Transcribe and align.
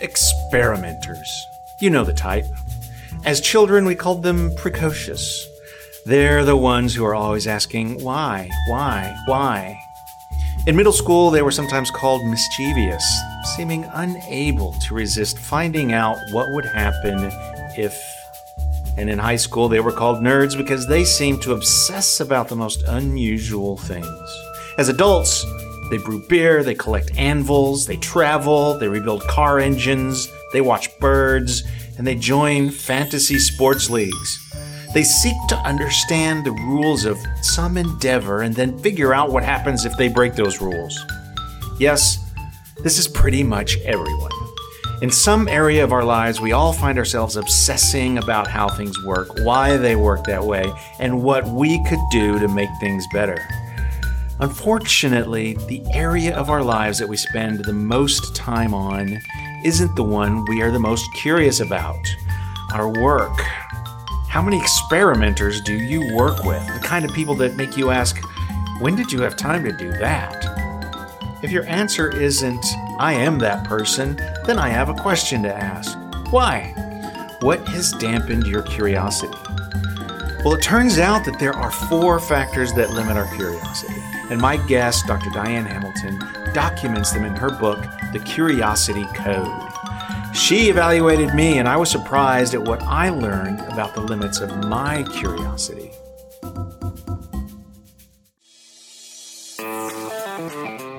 Experimenters. 0.00 1.46
You 1.80 1.90
know 1.90 2.04
the 2.04 2.14
type. 2.14 2.46
As 3.24 3.40
children, 3.40 3.84
we 3.84 3.94
called 3.94 4.22
them 4.22 4.54
precocious. 4.56 5.46
They're 6.06 6.44
the 6.44 6.56
ones 6.56 6.94
who 6.94 7.04
are 7.04 7.14
always 7.14 7.46
asking, 7.46 8.02
why, 8.02 8.48
why, 8.68 9.14
why? 9.26 9.78
In 10.66 10.76
middle 10.76 10.92
school, 10.92 11.30
they 11.30 11.42
were 11.42 11.50
sometimes 11.50 11.90
called 11.90 12.26
mischievous, 12.26 13.04
seeming 13.56 13.84
unable 13.92 14.72
to 14.86 14.94
resist 14.94 15.38
finding 15.38 15.92
out 15.92 16.16
what 16.32 16.50
would 16.50 16.64
happen 16.64 17.30
if. 17.76 17.98
And 18.96 19.08
in 19.08 19.18
high 19.18 19.36
school, 19.36 19.68
they 19.68 19.80
were 19.80 19.92
called 19.92 20.22
nerds 20.22 20.56
because 20.56 20.86
they 20.86 21.04
seemed 21.04 21.42
to 21.42 21.52
obsess 21.52 22.20
about 22.20 22.48
the 22.48 22.56
most 22.56 22.82
unusual 22.88 23.76
things. 23.76 24.42
As 24.78 24.88
adults, 24.88 25.44
they 25.90 25.98
brew 25.98 26.20
beer, 26.28 26.62
they 26.62 26.74
collect 26.74 27.16
anvils, 27.16 27.86
they 27.86 27.96
travel, 27.96 28.78
they 28.78 28.88
rebuild 28.88 29.22
car 29.22 29.58
engines, 29.58 30.28
they 30.52 30.60
watch 30.60 30.88
birds, 30.98 31.64
and 31.98 32.06
they 32.06 32.14
join 32.14 32.70
fantasy 32.70 33.38
sports 33.38 33.90
leagues. 33.90 34.38
They 34.94 35.02
seek 35.02 35.36
to 35.48 35.56
understand 35.56 36.44
the 36.44 36.52
rules 36.52 37.04
of 37.04 37.18
some 37.42 37.76
endeavor 37.76 38.42
and 38.42 38.54
then 38.54 38.78
figure 38.78 39.14
out 39.14 39.30
what 39.30 39.44
happens 39.44 39.84
if 39.84 39.96
they 39.96 40.08
break 40.08 40.34
those 40.34 40.60
rules. 40.60 40.98
Yes, 41.78 42.18
this 42.82 42.98
is 42.98 43.06
pretty 43.06 43.42
much 43.44 43.76
everyone. 43.84 44.30
In 45.02 45.10
some 45.10 45.48
area 45.48 45.82
of 45.82 45.92
our 45.92 46.04
lives, 46.04 46.40
we 46.40 46.52
all 46.52 46.72
find 46.72 46.98
ourselves 46.98 47.36
obsessing 47.36 48.18
about 48.18 48.46
how 48.46 48.68
things 48.68 49.02
work, 49.04 49.28
why 49.44 49.76
they 49.76 49.96
work 49.96 50.24
that 50.24 50.44
way, 50.44 50.70
and 50.98 51.22
what 51.22 51.46
we 51.48 51.82
could 51.84 52.00
do 52.10 52.38
to 52.38 52.48
make 52.48 52.68
things 52.80 53.06
better. 53.12 53.38
Unfortunately, 54.42 55.52
the 55.68 55.82
area 55.92 56.34
of 56.34 56.48
our 56.48 56.62
lives 56.62 56.98
that 56.98 57.06
we 57.06 57.16
spend 57.18 57.62
the 57.62 57.74
most 57.74 58.34
time 58.34 58.72
on 58.72 59.20
isn't 59.66 59.94
the 59.96 60.02
one 60.02 60.46
we 60.46 60.62
are 60.62 60.70
the 60.70 60.78
most 60.78 61.06
curious 61.12 61.60
about 61.60 61.98
our 62.72 62.88
work. 62.88 63.38
How 64.28 64.40
many 64.40 64.58
experimenters 64.58 65.60
do 65.60 65.74
you 65.74 66.16
work 66.16 66.42
with? 66.44 66.66
The 66.68 66.80
kind 66.82 67.04
of 67.04 67.12
people 67.12 67.34
that 67.34 67.56
make 67.56 67.76
you 67.76 67.90
ask, 67.90 68.16
when 68.80 68.96
did 68.96 69.12
you 69.12 69.20
have 69.20 69.36
time 69.36 69.62
to 69.62 69.72
do 69.72 69.90
that? 69.92 70.46
If 71.42 71.50
your 71.50 71.66
answer 71.66 72.10
isn't, 72.10 72.64
I 72.98 73.12
am 73.12 73.38
that 73.40 73.64
person, 73.64 74.16
then 74.46 74.58
I 74.58 74.70
have 74.70 74.88
a 74.88 74.94
question 74.94 75.42
to 75.42 75.54
ask. 75.54 75.98
Why? 76.32 76.72
What 77.42 77.68
has 77.68 77.92
dampened 77.92 78.46
your 78.46 78.62
curiosity? 78.62 79.36
Well, 80.42 80.54
it 80.54 80.62
turns 80.62 80.98
out 80.98 81.26
that 81.26 81.38
there 81.38 81.52
are 81.52 81.70
four 81.70 82.18
factors 82.18 82.72
that 82.72 82.94
limit 82.94 83.18
our 83.18 83.30
curiosity 83.36 84.00
and 84.30 84.40
my 84.40 84.56
guest, 84.56 85.08
Dr. 85.08 85.28
Diane 85.30 85.66
Hamilton, 85.66 86.18
documents 86.54 87.10
them 87.10 87.24
in 87.24 87.34
her 87.34 87.50
book, 87.50 87.80
The 88.12 88.20
Curiosity 88.20 89.04
Code. 89.12 89.48
She 90.32 90.68
evaluated 90.68 91.34
me, 91.34 91.58
and 91.58 91.68
I 91.68 91.76
was 91.76 91.90
surprised 91.90 92.54
at 92.54 92.62
what 92.62 92.80
I 92.82 93.08
learned 93.08 93.60
about 93.72 93.94
the 93.94 94.00
limits 94.00 94.38
of 94.38 94.56
my 94.64 95.02
curiosity. 95.02 95.90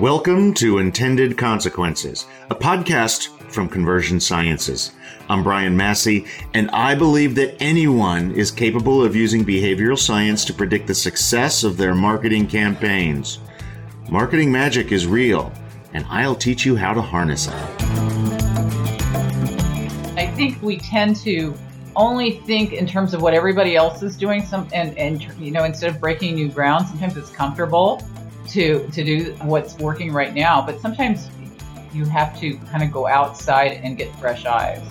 Welcome 0.02 0.54
to 0.56 0.80
Intended 0.80 1.38
Consequences, 1.38 2.26
a 2.50 2.56
podcast 2.56 3.30
from 3.52 3.68
Conversion 3.68 4.20
Sciences. 4.20 4.94
I'm 5.30 5.44
Brian 5.44 5.76
Massey, 5.76 6.26
and 6.54 6.70
I 6.72 6.96
believe 6.96 7.36
that 7.36 7.56
anyone 7.62 8.32
is 8.32 8.52
capable 8.52 9.04
of 9.04 9.16
using 9.16 9.46
behavioral 9.46 9.98
science 9.98 10.46
to 10.46 10.54
predict 10.54 10.88
the 10.88 10.96
success 10.96 11.64
of 11.64 11.78
their 11.78 11.94
marketing 11.94 12.48
campaigns. 12.48 13.40
Marketing 14.10 14.52
magic 14.52 14.92
is 14.92 15.06
real, 15.06 15.52
and 15.94 16.06
I'll 16.10 16.36
teach 16.36 16.66
you 16.66 16.76
how 16.76 16.94
to 16.94 17.02
harness 17.02 17.48
it. 17.48 17.54
I 20.18 20.32
think 20.36 20.62
we 20.62 20.78
tend 20.78 21.18
to 21.18 21.54
only 21.96 22.32
think 22.32 22.74
in 22.74 22.88
terms 22.88 23.14
of 23.14 23.22
what 23.22 23.34
everybody 23.34 23.76
else 23.76 24.02
is 24.02 24.16
doing 24.16 24.46
some 24.46 24.68
and, 24.74 24.98
and 24.98 25.22
you 25.38 25.52
know 25.52 25.66
instead 25.66 25.90
of 25.90 26.00
breaking 26.00 26.36
new 26.36 26.48
ground 26.48 26.88
sometimes 26.88 27.18
it's 27.18 27.30
comfortable 27.32 28.02
to 28.48 28.88
to 28.92 29.04
do 29.04 29.36
what's 29.42 29.78
working 29.78 30.14
right 30.14 30.34
now 30.34 30.62
but 30.62 30.80
sometimes 30.80 31.30
you 31.94 32.06
have 32.06 32.40
to 32.40 32.58
kind 32.58 32.84
of 32.84 32.92
go 32.92 33.08
outside 33.08 33.80
and 33.84 33.98
get 33.98 34.14
fresh 34.16 34.46
eyes 34.46 34.82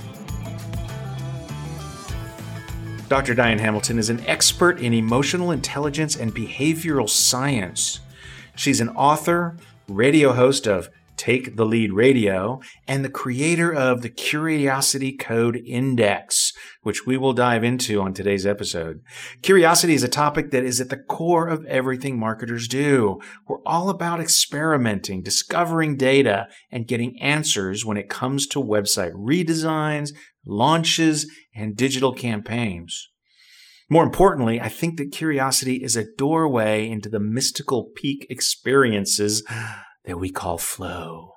Dr. 3.10 3.34
Diane 3.34 3.58
Hamilton 3.58 3.98
is 3.98 4.08
an 4.08 4.24
expert 4.28 4.78
in 4.78 4.94
emotional 4.94 5.50
intelligence 5.50 6.14
and 6.14 6.32
behavioral 6.32 7.08
science. 7.08 7.98
She's 8.54 8.80
an 8.80 8.90
author, 8.90 9.56
radio 9.88 10.32
host 10.32 10.68
of 10.68 10.90
Take 11.20 11.56
the 11.56 11.66
Lead 11.66 11.92
Radio, 11.92 12.62
and 12.88 13.04
the 13.04 13.10
creator 13.10 13.70
of 13.70 14.00
the 14.00 14.08
Curiosity 14.08 15.14
Code 15.14 15.60
Index, 15.66 16.54
which 16.80 17.04
we 17.04 17.18
will 17.18 17.34
dive 17.34 17.62
into 17.62 18.00
on 18.00 18.14
today's 18.14 18.46
episode. 18.46 19.02
Curiosity 19.42 19.92
is 19.92 20.02
a 20.02 20.08
topic 20.08 20.50
that 20.50 20.64
is 20.64 20.80
at 20.80 20.88
the 20.88 20.96
core 20.96 21.46
of 21.46 21.66
everything 21.66 22.18
marketers 22.18 22.66
do. 22.66 23.20
We're 23.46 23.62
all 23.66 23.90
about 23.90 24.18
experimenting, 24.18 25.22
discovering 25.22 25.98
data, 25.98 26.46
and 26.72 26.88
getting 26.88 27.20
answers 27.20 27.84
when 27.84 27.98
it 27.98 28.08
comes 28.08 28.46
to 28.46 28.58
website 28.58 29.12
redesigns, 29.12 30.14
launches, 30.46 31.30
and 31.54 31.76
digital 31.76 32.14
campaigns. 32.14 33.10
More 33.90 34.04
importantly, 34.04 34.58
I 34.58 34.70
think 34.70 34.96
that 34.96 35.12
curiosity 35.12 35.84
is 35.84 35.96
a 35.96 36.06
doorway 36.16 36.88
into 36.88 37.10
the 37.10 37.20
mystical 37.20 37.90
peak 37.94 38.26
experiences 38.30 39.42
that 40.04 40.18
we 40.18 40.30
call 40.30 40.58
flow. 40.58 41.34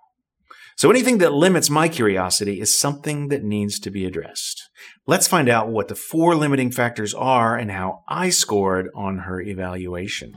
So 0.75 0.89
anything 0.89 1.19
that 1.19 1.33
limits 1.33 1.69
my 1.69 1.87
curiosity 1.87 2.59
is 2.59 2.77
something 2.77 3.27
that 3.27 3.43
needs 3.43 3.79
to 3.79 3.91
be 3.91 4.05
addressed. 4.05 4.69
Let's 5.05 5.27
find 5.27 5.47
out 5.47 5.69
what 5.69 5.87
the 5.87 5.95
four 5.95 6.35
limiting 6.35 6.71
factors 6.71 7.13
are 7.13 7.55
and 7.55 7.69
how 7.69 8.03
I 8.07 8.31
scored 8.31 8.89
on 8.95 9.19
her 9.19 9.39
evaluation. 9.39 10.35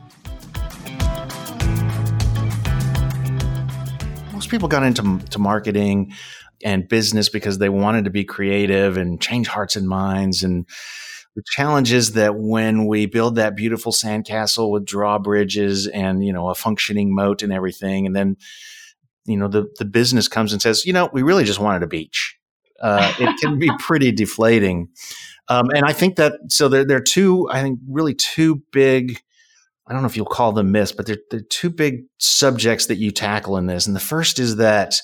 Most 4.32 4.50
people 4.50 4.68
got 4.68 4.82
into 4.82 5.18
to 5.30 5.38
marketing 5.38 6.12
and 6.62 6.86
business 6.86 7.28
because 7.28 7.58
they 7.58 7.68
wanted 7.68 8.04
to 8.04 8.10
be 8.10 8.24
creative 8.24 8.96
and 8.96 9.20
change 9.20 9.48
hearts 9.48 9.76
and 9.76 9.88
minds. 9.88 10.42
And 10.42 10.66
the 11.36 11.42
challenge 11.44 11.92
is 11.92 12.12
that 12.12 12.34
when 12.34 12.86
we 12.86 13.04
build 13.04 13.34
that 13.34 13.54
beautiful 13.54 13.92
sandcastle 13.92 14.70
with 14.70 14.86
drawbridges 14.86 15.86
and, 15.86 16.24
you 16.24 16.32
know, 16.32 16.48
a 16.48 16.54
functioning 16.54 17.14
moat 17.14 17.42
and 17.42 17.52
everything, 17.52 18.06
and 18.06 18.16
then, 18.16 18.38
you 19.26 19.36
know, 19.36 19.46
the, 19.46 19.66
the 19.78 19.84
business 19.84 20.28
comes 20.28 20.54
and 20.54 20.62
says, 20.62 20.86
you 20.86 20.94
know, 20.94 21.10
we 21.12 21.22
really 21.22 21.44
just 21.44 21.60
wanted 21.60 21.82
a 21.82 21.86
beach. 21.86 22.38
Uh, 22.80 23.12
it 23.20 23.38
can 23.38 23.58
be 23.58 23.70
pretty 23.78 24.12
deflating. 24.12 24.88
Um, 25.48 25.68
and 25.74 25.84
I 25.84 25.92
think 25.92 26.16
that, 26.16 26.32
so 26.48 26.70
there, 26.70 26.86
there 26.86 26.96
are 26.96 27.02
two, 27.02 27.46
I 27.50 27.60
think 27.60 27.80
really 27.86 28.14
two 28.14 28.62
big, 28.72 29.20
I 29.86 29.92
don't 29.92 30.00
know 30.00 30.08
if 30.08 30.16
you'll 30.16 30.24
call 30.24 30.52
them 30.52 30.72
myths, 30.72 30.92
but 30.92 31.04
they're, 31.04 31.18
they're 31.30 31.40
two 31.40 31.68
big 31.68 32.04
subjects 32.18 32.86
that 32.86 32.96
you 32.96 33.10
tackle 33.10 33.58
in 33.58 33.66
this. 33.66 33.86
And 33.86 33.94
the 33.94 34.00
first 34.00 34.38
is 34.38 34.56
that 34.56 34.94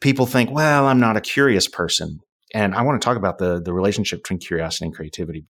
people 0.00 0.24
think, 0.24 0.50
well, 0.50 0.86
I'm 0.86 1.00
not 1.00 1.18
a 1.18 1.20
curious 1.20 1.68
person. 1.68 2.20
And 2.54 2.74
I 2.74 2.82
want 2.82 3.00
to 3.00 3.04
talk 3.04 3.16
about 3.16 3.38
the, 3.38 3.60
the 3.60 3.72
relationship 3.72 4.22
between 4.22 4.38
curiosity 4.38 4.86
and 4.86 4.94
creativity. 4.94 5.46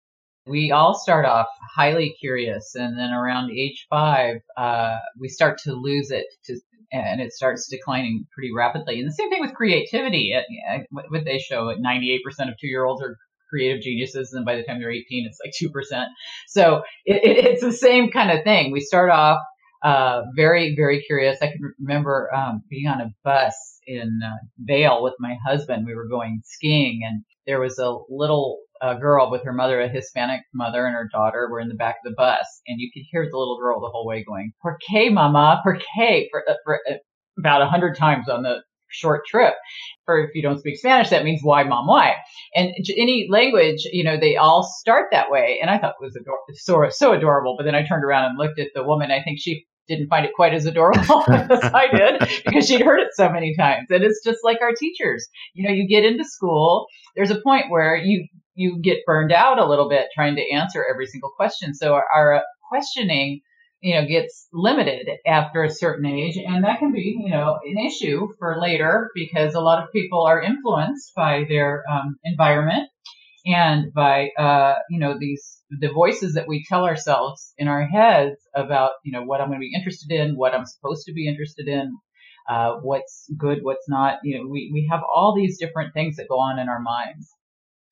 We 0.47 0.73
all 0.73 0.99
start 0.99 1.27
off 1.27 1.47
highly 1.75 2.15
curious, 2.19 2.75
and 2.75 2.99
then 2.99 3.13
around 3.13 3.51
age 3.51 3.87
five, 3.89 4.37
uh, 4.57 4.97
we 5.19 5.29
start 5.29 5.59
to 5.65 5.75
lose 5.75 6.11
it, 6.11 6.27
to, 6.47 6.59
and 6.93 7.21
it 7.21 7.33
starts 7.33 7.69
declining 7.69 8.27
pretty 8.35 8.51
rapidly. 8.53 8.99
And 8.99 9.09
the 9.09 9.13
same 9.13 9.31
thing 9.31 9.41
with 9.41 9.55
creativity. 9.55 10.35
What 10.91 11.25
they 11.25 11.39
show, 11.39 11.71
at 11.71 11.79
98% 11.79 12.19
of 12.49 12.59
two 12.59 12.67
year 12.67 12.85
olds 12.85 13.03
are 13.03 13.17
creative 13.51 13.83
geniuses, 13.83 14.33
and 14.33 14.45
by 14.45 14.57
the 14.57 14.63
time 14.63 14.81
they're 14.81 14.91
18, 14.91 15.27
it's 15.27 15.39
like 15.45 15.53
2%. 15.61 16.07
So 16.49 16.83
it, 17.05 17.17
it, 17.23 17.45
it's 17.45 17.63
the 17.63 17.73
same 17.73 18.11
kind 18.11 18.31
of 18.31 18.43
thing. 18.43 18.73
We 18.73 18.81
start 18.81 19.11
off 19.11 19.41
uh, 19.83 20.23
very, 20.37 20.75
very 20.77 21.03
curious. 21.03 21.39
I 21.43 21.49
can 21.49 21.75
remember 21.79 22.33
um, 22.35 22.63
being 22.69 22.87
on 22.87 23.01
a 23.01 23.11
bus 23.25 23.55
in 23.87 24.21
uh, 24.25 24.37
Vail 24.59 25.03
with 25.03 25.15
my 25.19 25.37
husband. 25.47 25.87
We 25.87 25.95
were 25.95 26.09
going 26.09 26.43
skiing, 26.45 27.01
and 27.05 27.25
there 27.47 27.61
was 27.61 27.79
a 27.79 27.97
little 28.09 28.59
uh, 28.81 28.95
girl 28.95 29.31
with 29.31 29.43
her 29.45 29.53
mother, 29.53 29.81
a 29.81 29.89
Hispanic 29.89 30.43
mother, 30.55 30.87
and 30.87 30.95
her 30.95 31.09
daughter 31.13 31.49
were 31.51 31.61
in 31.61 31.69
the 31.69 31.75
back 31.75 31.97
of 32.05 32.11
the 32.11 32.17
bus, 32.17 32.47
and 32.67 32.81
you 32.81 32.91
could 32.93 33.05
hear 33.11 33.25
the 33.31 33.37
little 33.37 33.59
girl 33.59 33.81
the 33.81 33.89
whole 33.89 34.07
way 34.07 34.25
going, 34.25 34.53
"Por 34.63 34.79
qué, 34.89 35.13
mama? 35.13 35.61
Por 35.63 35.79
qué?" 35.79 36.27
for, 36.31 36.43
uh, 36.49 36.55
for 36.65 36.81
uh, 36.89 36.95
about 37.39 37.63
a 37.63 37.67
hundred 37.67 37.97
times 37.97 38.29
on 38.29 38.43
the 38.43 38.63
short 38.91 39.27
trip. 39.27 39.55
Or 40.07 40.21
if 40.21 40.35
you 40.35 40.43
don't 40.43 40.59
speak 40.59 40.79
Spanish, 40.79 41.11
that 41.11 41.25
means 41.25 41.41
why, 41.43 41.65
mom, 41.65 41.87
why? 41.87 42.17
And 42.55 42.75
any 42.97 43.29
language, 43.31 43.87
you 43.93 44.05
know, 44.05 44.19
they 44.19 44.37
all 44.37 44.63
start 44.81 45.07
that 45.13 45.31
way. 45.31 45.59
And 45.61 45.71
I 45.71 45.79
thought 45.79 45.95
it 46.01 46.05
was 46.05 46.17
ador- 46.17 46.39
so, 46.55 46.87
so 46.91 47.13
adorable. 47.13 47.55
But 47.57 47.65
then 47.65 47.75
I 47.75 47.87
turned 47.87 48.05
around 48.05 48.27
and 48.27 48.39
looked 48.39 48.59
at 48.59 48.69
the 48.75 48.83
woman. 48.83 49.11
I 49.11 49.23
think 49.23 49.39
she 49.41 49.67
didn't 49.91 50.09
find 50.09 50.25
it 50.25 50.33
quite 50.35 50.55
as 50.55 50.67
adorable 50.67 51.25
as 51.29 51.65
I 51.75 51.89
did 51.93 52.21
because 52.45 52.67
she'd 52.67 52.81
heard 52.81 53.01
it 53.01 53.09
so 53.15 53.29
many 53.29 53.55
times. 53.57 53.87
And 53.91 54.05
it's 54.05 54.23
just 54.25 54.39
like 54.45 54.59
our 54.63 54.73
teachers. 54.73 55.27
You 55.55 55.69
know, 55.69 55.75
you 55.75 55.87
get 55.89 56.05
into 56.05 56.25
school, 56.25 56.87
there's 57.17 57.31
a 57.31 57.41
point 57.41 57.67
where 57.71 57.97
you 57.97 58.27
you 58.55 58.79
get 58.83 58.99
burned 59.07 59.33
out 59.33 59.59
a 59.59 59.67
little 59.67 59.89
bit 59.89 60.09
trying 60.15 60.37
to 60.37 60.53
answer 60.53 60.85
every 60.89 61.07
single 61.07 61.31
question. 61.31 61.73
So 61.73 61.95
our, 61.95 62.05
our 62.15 62.43
questioning 62.69 63.41
you 63.81 63.95
know, 63.95 64.07
gets 64.07 64.47
limited 64.53 65.09
after 65.27 65.65
a 65.65 65.71
certain 65.71 66.07
age. 66.07 66.37
And 66.37 66.65
that 66.65 66.79
can 66.79 66.93
be, 66.93 67.19
you 67.25 67.31
know, 67.31 67.59
an 67.65 67.79
issue 67.87 68.29
for 68.39 68.61
later 68.61 69.11
because 69.15 69.55
a 69.55 69.61
lot 69.61 69.83
of 69.83 69.93
people 69.93 70.23
are 70.23 70.43
influenced 70.43 71.13
by 71.15 71.45
their 71.49 71.85
um, 71.91 72.17
environment 72.25 72.91
and 73.47 73.93
by, 73.95 74.31
uh, 74.39 74.75
you 74.91 75.01
know, 75.01 75.17
these, 75.19 75.59
the 75.71 75.91
voices 75.91 76.35
that 76.35 76.47
we 76.47 76.65
tell 76.69 76.85
ourselves 76.85 77.55
in 77.57 77.69
our 77.69 77.87
heads 77.87 78.37
about, 78.55 78.91
you 79.03 79.13
know, 79.13 79.23
what 79.23 79.41
I'm 79.41 79.49
going 79.49 79.61
to 79.61 79.65
be 79.65 79.75
interested 79.75 80.11
in, 80.13 80.37
what 80.37 80.55
I'm 80.55 80.67
supposed 80.67 81.07
to 81.07 81.15
be 81.15 81.27
interested 81.27 81.67
in, 81.67 81.97
uh, 82.51 82.75
what's 82.83 83.27
good, 83.39 83.61
what's 83.63 83.89
not. 83.89 84.19
You 84.23 84.39
know, 84.39 84.49
we, 84.49 84.71
we 84.73 84.89
have 84.91 85.01
all 85.15 85.35
these 85.35 85.59
different 85.59 85.95
things 85.95 86.17
that 86.17 86.29
go 86.29 86.39
on 86.39 86.59
in 86.59 86.69
our 86.69 86.81
minds. 86.81 87.31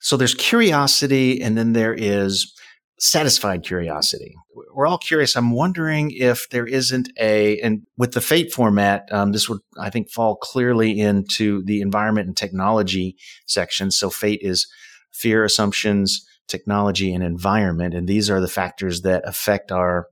So 0.00 0.17
there's 0.17 0.34
curiosity 0.34 1.41
and 1.41 1.56
then 1.56 1.73
there 1.73 1.94
is 1.94 2.55
satisfied 2.98 3.62
curiosity. 3.62 4.34
We're 4.74 4.86
all 4.86 4.98
curious. 4.98 5.36
I'm 5.36 5.52
wondering 5.52 6.10
if 6.10 6.48
there 6.50 6.66
isn't 6.66 7.08
a, 7.18 7.60
and 7.60 7.86
with 7.96 8.12
the 8.12 8.20
fate 8.20 8.52
format, 8.52 9.08
um, 9.12 9.32
this 9.32 9.48
would, 9.48 9.60
I 9.78 9.90
think, 9.90 10.10
fall 10.10 10.36
clearly 10.36 10.98
into 10.98 11.62
the 11.64 11.80
environment 11.80 12.26
and 12.26 12.36
technology 12.36 13.16
section. 13.46 13.90
So 13.90 14.10
fate 14.10 14.40
is 14.42 14.66
fear, 15.12 15.44
assumptions, 15.44 16.26
technology, 16.48 17.12
and 17.14 17.22
environment. 17.22 17.94
And 17.94 18.08
these 18.08 18.30
are 18.30 18.40
the 18.40 18.48
factors 18.48 19.02
that 19.02 19.22
affect 19.26 19.70
our, 19.70 20.08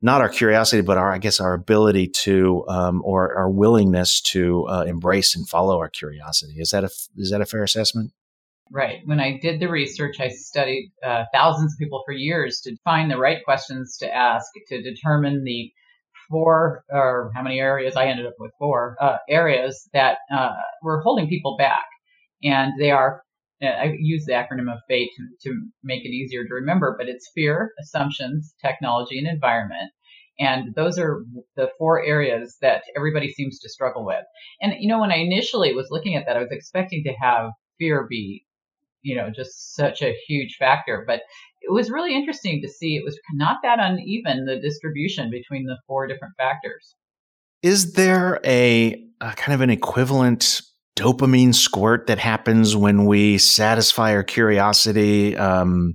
not 0.00 0.20
our 0.20 0.28
curiosity, 0.28 0.82
but 0.82 0.98
our, 0.98 1.12
I 1.12 1.18
guess, 1.18 1.40
our 1.40 1.54
ability 1.54 2.08
to, 2.08 2.64
um, 2.68 3.02
or 3.04 3.36
our 3.36 3.50
willingness 3.50 4.20
to 4.20 4.64
uh, 4.68 4.84
embrace 4.86 5.34
and 5.34 5.48
follow 5.48 5.78
our 5.78 5.88
curiosity. 5.88 6.54
Is 6.58 6.70
that 6.70 6.84
a, 6.84 6.90
is 7.16 7.30
that 7.30 7.40
a 7.40 7.46
fair 7.46 7.64
assessment? 7.64 8.12
Right. 8.70 9.00
When 9.06 9.18
I 9.18 9.38
did 9.38 9.60
the 9.60 9.68
research, 9.68 10.20
I 10.20 10.28
studied 10.28 10.92
uh, 11.02 11.24
thousands 11.32 11.72
of 11.72 11.78
people 11.78 12.02
for 12.04 12.12
years 12.12 12.60
to 12.64 12.76
find 12.84 13.10
the 13.10 13.16
right 13.16 13.42
questions 13.44 13.96
to 13.98 14.14
ask 14.14 14.46
to 14.68 14.82
determine 14.82 15.44
the 15.44 15.72
four 16.28 16.84
or 16.90 17.30
how 17.34 17.42
many 17.42 17.58
areas 17.58 17.96
I 17.96 18.06
ended 18.06 18.26
up 18.26 18.34
with 18.38 18.52
four 18.58 18.96
uh, 19.00 19.16
areas 19.28 19.88
that 19.94 20.18
uh, 20.30 20.56
were 20.82 21.00
holding 21.00 21.28
people 21.28 21.56
back, 21.56 21.86
and 22.42 22.72
they 22.78 22.90
are. 22.90 23.22
Uh, 23.62 23.66
I 23.66 23.96
use 23.98 24.24
the 24.26 24.34
acronym 24.34 24.70
of 24.70 24.78
FATE 24.86 25.10
to, 25.16 25.50
to 25.50 25.60
make 25.82 26.04
it 26.04 26.10
easier 26.10 26.44
to 26.44 26.54
remember, 26.54 26.94
but 26.96 27.08
it's 27.08 27.30
fear, 27.34 27.72
assumptions, 27.80 28.54
technology, 28.62 29.18
and 29.18 29.26
environment. 29.26 29.90
And 30.38 30.74
those 30.76 30.98
are 30.98 31.24
the 31.56 31.68
four 31.78 32.04
areas 32.04 32.56
that 32.60 32.82
everybody 32.96 33.32
seems 33.32 33.58
to 33.58 33.68
struggle 33.68 34.04
with. 34.04 34.24
And, 34.60 34.74
you 34.78 34.88
know, 34.88 35.00
when 35.00 35.10
I 35.10 35.16
initially 35.16 35.74
was 35.74 35.88
looking 35.90 36.14
at 36.14 36.26
that, 36.26 36.36
I 36.36 36.40
was 36.40 36.52
expecting 36.52 37.02
to 37.04 37.12
have 37.14 37.50
fear 37.78 38.06
be 38.08 38.44
you 39.02 39.14
know, 39.14 39.30
just 39.34 39.74
such 39.74 40.02
a 40.02 40.14
huge 40.26 40.56
factor. 40.58 41.04
But 41.06 41.22
it 41.60 41.72
was 41.72 41.90
really 41.90 42.14
interesting 42.14 42.62
to 42.62 42.68
see 42.68 42.96
it 42.96 43.04
was 43.04 43.18
not 43.34 43.58
that 43.62 43.78
uneven, 43.80 44.44
the 44.44 44.58
distribution 44.60 45.30
between 45.30 45.64
the 45.66 45.78
four 45.86 46.06
different 46.06 46.34
factors. 46.36 46.94
Is 47.62 47.94
there 47.94 48.40
a, 48.44 49.04
a 49.20 49.32
kind 49.32 49.54
of 49.54 49.60
an 49.60 49.70
equivalent 49.70 50.62
dopamine 50.96 51.54
squirt 51.54 52.06
that 52.06 52.18
happens 52.18 52.76
when 52.76 53.06
we 53.06 53.38
satisfy 53.38 54.12
our 54.12 54.22
curiosity? 54.22 55.36
Um, 55.36 55.94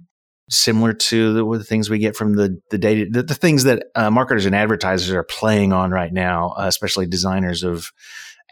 similar 0.50 0.94
to 0.94 1.34
the, 1.34 1.58
the, 1.58 1.64
things 1.64 1.90
we 1.90 2.00
get 2.00 2.16
from 2.16 2.36
the 2.36 2.60
the 2.70 2.78
data, 2.78 3.08
the, 3.10 3.24
the 3.24 3.36
things 3.36 3.64
that 3.64 3.86
uh, 3.96 4.10
marketers 4.10 4.46
and 4.46 4.56
advertisers 4.56 5.14
are 5.14 5.24
playing 5.24 5.74
on 5.74 5.92
right 5.92 6.14
now, 6.14 6.50
uh, 6.58 6.66
especially 6.68 7.06
designers 7.06 7.64
of 7.64 7.92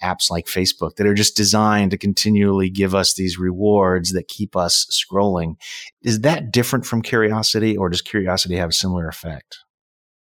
apps 0.02 0.30
like 0.30 0.46
Facebook 0.46 0.96
that 0.96 1.08
are 1.08 1.14
just 1.14 1.36
designed 1.36 1.92
to 1.92 1.98
continually 1.98 2.70
give 2.70 2.94
us 2.94 3.14
these 3.14 3.38
rewards 3.38 4.12
that 4.12 4.28
keep 4.28 4.56
us 4.56 4.88
scrolling. 4.92 5.56
Is 6.02 6.22
that 6.22 6.52
different 6.52 6.86
from 6.86 7.02
curiosity 7.02 7.78
or 7.78 7.90
does 7.90 8.02
curiosity 8.02 8.56
have 8.56 8.70
a 8.70 8.74
similar 8.74 9.08
effect? 9.08 9.58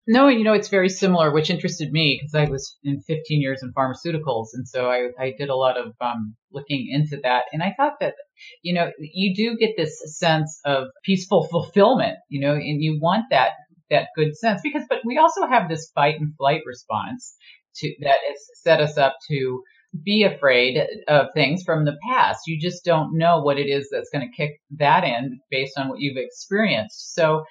No, 0.09 0.29
you 0.29 0.45
know, 0.45 0.53
it's 0.53 0.69
very 0.69 0.89
similar, 0.89 1.33
which 1.33 1.51
interested 1.51 1.91
me 1.91 2.21
because 2.21 2.35
I 2.35 2.49
was 2.49 2.77
in 2.85 3.01
15 3.01 3.41
years 3.41 3.63
in 3.63 3.73
pharmaceuticals. 3.73 4.49
And 4.55 4.69
so 4.69 4.89
I, 4.89 5.09
I 5.19 5.35
did 5.37 5.49
a 5.49 5.57
lot 5.57 5.77
of 5.77 5.95
um, 6.01 6.37
looking 6.53 6.89
into 6.93 7.21
that. 7.25 7.45
And 7.53 7.61
I 7.61 7.75
thought 7.77 7.95
that, 8.01 8.15
you 8.63 8.73
know, 8.73 8.93
you 9.01 9.35
do 9.35 9.57
get 9.57 9.77
this 9.77 10.01
sense 10.17 10.61
of 10.65 10.89
peaceful 11.05 11.49
fulfillment, 11.51 12.19
you 12.29 12.41
know, 12.41 12.53
and 12.53 12.83
you 12.83 13.01
want 13.01 13.25
that, 13.31 13.53
that 13.91 14.09
good 14.15 14.37
sense 14.37 14.61
because, 14.63 14.85
but 14.89 14.99
we 15.05 15.19
also 15.19 15.45
have 15.47 15.69
this 15.69 15.91
fight 15.93 16.21
and 16.21 16.37
flight 16.37 16.61
response 16.67 17.35
to 17.79 17.95
that 18.01 18.19
has 18.29 18.39
set 18.63 18.81
us 18.81 18.97
up 18.97 19.17
to 19.29 19.63
be 20.05 20.25
afraid 20.25 20.79
of 21.09 21.27
things 21.35 21.63
from 21.65 21.85
the 21.85 21.97
past. 22.09 22.47
You 22.47 22.61
just 22.61 22.85
don't 22.85 23.17
know 23.17 23.41
what 23.41 23.59
it 23.59 23.69
is 23.69 23.89
that's 23.91 24.11
going 24.13 24.29
to 24.29 24.37
kick 24.37 24.61
that 24.79 25.05
in 25.05 25.41
based 25.51 25.79
on 25.79 25.89
what 25.89 26.01
you've 26.01 26.19
experienced. 26.19 27.15
So 27.15 27.45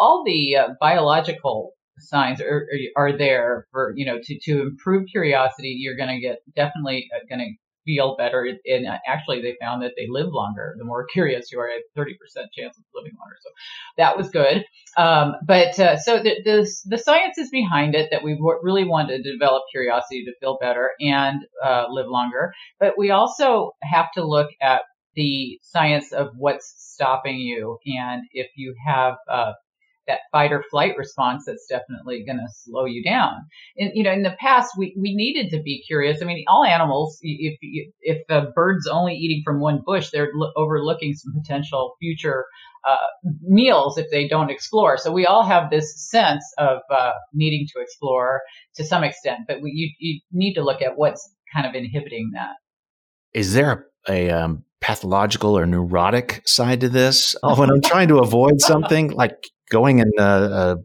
all 0.00 0.22
the 0.24 0.56
uh, 0.56 0.68
biological 0.80 1.72
signs 1.98 2.40
are, 2.40 2.66
are 2.96 3.16
there 3.16 3.66
for 3.72 3.92
you 3.96 4.06
know 4.06 4.18
to 4.22 4.38
to 4.44 4.62
improve 4.62 5.06
curiosity. 5.10 5.76
You're 5.78 5.96
going 5.96 6.14
to 6.14 6.20
get 6.20 6.38
definitely 6.54 7.08
uh, 7.14 7.24
going 7.28 7.40
to 7.40 7.67
feel 7.88 8.16
better. 8.16 8.46
And 8.66 8.86
actually, 9.06 9.40
they 9.40 9.56
found 9.60 9.82
that 9.82 9.92
they 9.96 10.06
live 10.10 10.28
longer. 10.30 10.74
The 10.76 10.84
more 10.84 11.06
curious 11.12 11.50
you 11.50 11.58
are, 11.58 11.68
at 11.68 11.82
30% 11.96 12.12
chance 12.52 12.76
of 12.76 12.84
living 12.94 13.12
longer. 13.18 13.36
So 13.40 13.50
that 13.96 14.16
was 14.16 14.28
good. 14.28 14.64
Um, 14.98 15.36
but 15.46 15.78
uh, 15.80 15.96
so 15.96 16.22
the, 16.22 16.34
the, 16.44 16.70
the, 16.84 16.98
science 16.98 17.38
is 17.38 17.48
behind 17.50 17.94
it 17.94 18.08
that 18.10 18.22
we 18.22 18.38
really 18.62 18.84
want 18.84 19.08
to 19.08 19.22
develop 19.22 19.62
curiosity 19.70 20.24
to 20.24 20.32
feel 20.40 20.58
better 20.60 20.90
and 21.00 21.40
uh, 21.64 21.86
live 21.88 22.08
longer. 22.08 22.52
But 22.78 22.98
we 22.98 23.10
also 23.10 23.72
have 23.82 24.12
to 24.14 24.26
look 24.26 24.50
at 24.60 24.82
the 25.14 25.58
science 25.62 26.12
of 26.12 26.28
what's 26.36 26.74
stopping 26.76 27.38
you. 27.38 27.78
And 27.86 28.22
if 28.32 28.48
you 28.56 28.74
have 28.86 29.14
uh, 29.30 29.52
that 30.08 30.20
fight 30.32 30.52
or 30.52 30.64
flight 30.70 30.96
response 30.96 31.44
that's 31.46 31.66
definitely 31.68 32.24
going 32.24 32.38
to 32.38 32.48
slow 32.52 32.84
you 32.84 33.02
down. 33.04 33.32
And 33.76 33.92
you 33.94 34.02
know, 34.02 34.12
in 34.12 34.22
the 34.22 34.36
past, 34.40 34.72
we, 34.76 34.94
we 34.98 35.14
needed 35.14 35.50
to 35.50 35.62
be 35.62 35.82
curious. 35.86 36.20
I 36.20 36.24
mean, 36.24 36.44
all 36.48 36.64
animals, 36.64 37.18
if 37.22 37.58
if 38.00 38.18
a 38.28 38.50
bird's 38.54 38.86
only 38.86 39.14
eating 39.14 39.42
from 39.44 39.60
one 39.60 39.82
bush, 39.84 40.10
they're 40.10 40.30
overlooking 40.56 41.14
some 41.14 41.32
potential 41.32 41.94
future 42.00 42.46
uh, 42.88 42.96
meals 43.42 43.98
if 43.98 44.10
they 44.10 44.26
don't 44.26 44.50
explore. 44.50 44.96
So 44.96 45.12
we 45.12 45.26
all 45.26 45.44
have 45.44 45.70
this 45.70 46.08
sense 46.10 46.44
of 46.58 46.78
uh, 46.90 47.12
needing 47.32 47.66
to 47.74 47.82
explore 47.82 48.40
to 48.76 48.84
some 48.84 49.04
extent, 49.04 49.40
but 49.46 49.60
we, 49.60 49.70
you 49.70 49.90
you 49.98 50.20
need 50.32 50.54
to 50.54 50.64
look 50.64 50.82
at 50.82 50.96
what's 50.96 51.30
kind 51.54 51.66
of 51.66 51.74
inhibiting 51.74 52.30
that. 52.34 52.56
Is 53.32 53.52
there 53.52 53.86
a, 54.08 54.28
a 54.28 54.30
um, 54.30 54.64
pathological 54.80 55.58
or 55.58 55.66
neurotic 55.66 56.42
side 56.46 56.80
to 56.80 56.88
this? 56.88 57.36
Oh, 57.42 57.56
when 57.58 57.70
I'm 57.70 57.82
trying 57.82 58.08
to 58.08 58.18
avoid 58.18 58.60
something, 58.60 59.10
like 59.10 59.48
going 59.68 60.00
and 60.00 60.12
uh, 60.18 60.22
uh, 60.22 60.76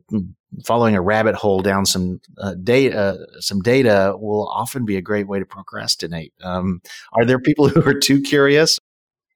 following 0.63 0.95
a 0.95 1.01
rabbit 1.01 1.35
hole 1.35 1.62
down 1.62 1.85
some 1.85 2.21
uh, 2.38 2.56
data, 2.56 3.25
some 3.40 3.61
data 3.61 4.16
will 4.18 4.47
often 4.49 4.85
be 4.85 4.97
a 4.97 5.02
great 5.02 5.28
way 5.28 5.40
to 5.40 5.45
procrastinate. 5.45 6.33
Um, 6.42 6.81
are 7.13 7.25
there 7.25 7.40
people 7.40 7.68
who 7.69 7.81
are 7.81 7.99
too 7.99 8.21
curious? 8.21 8.80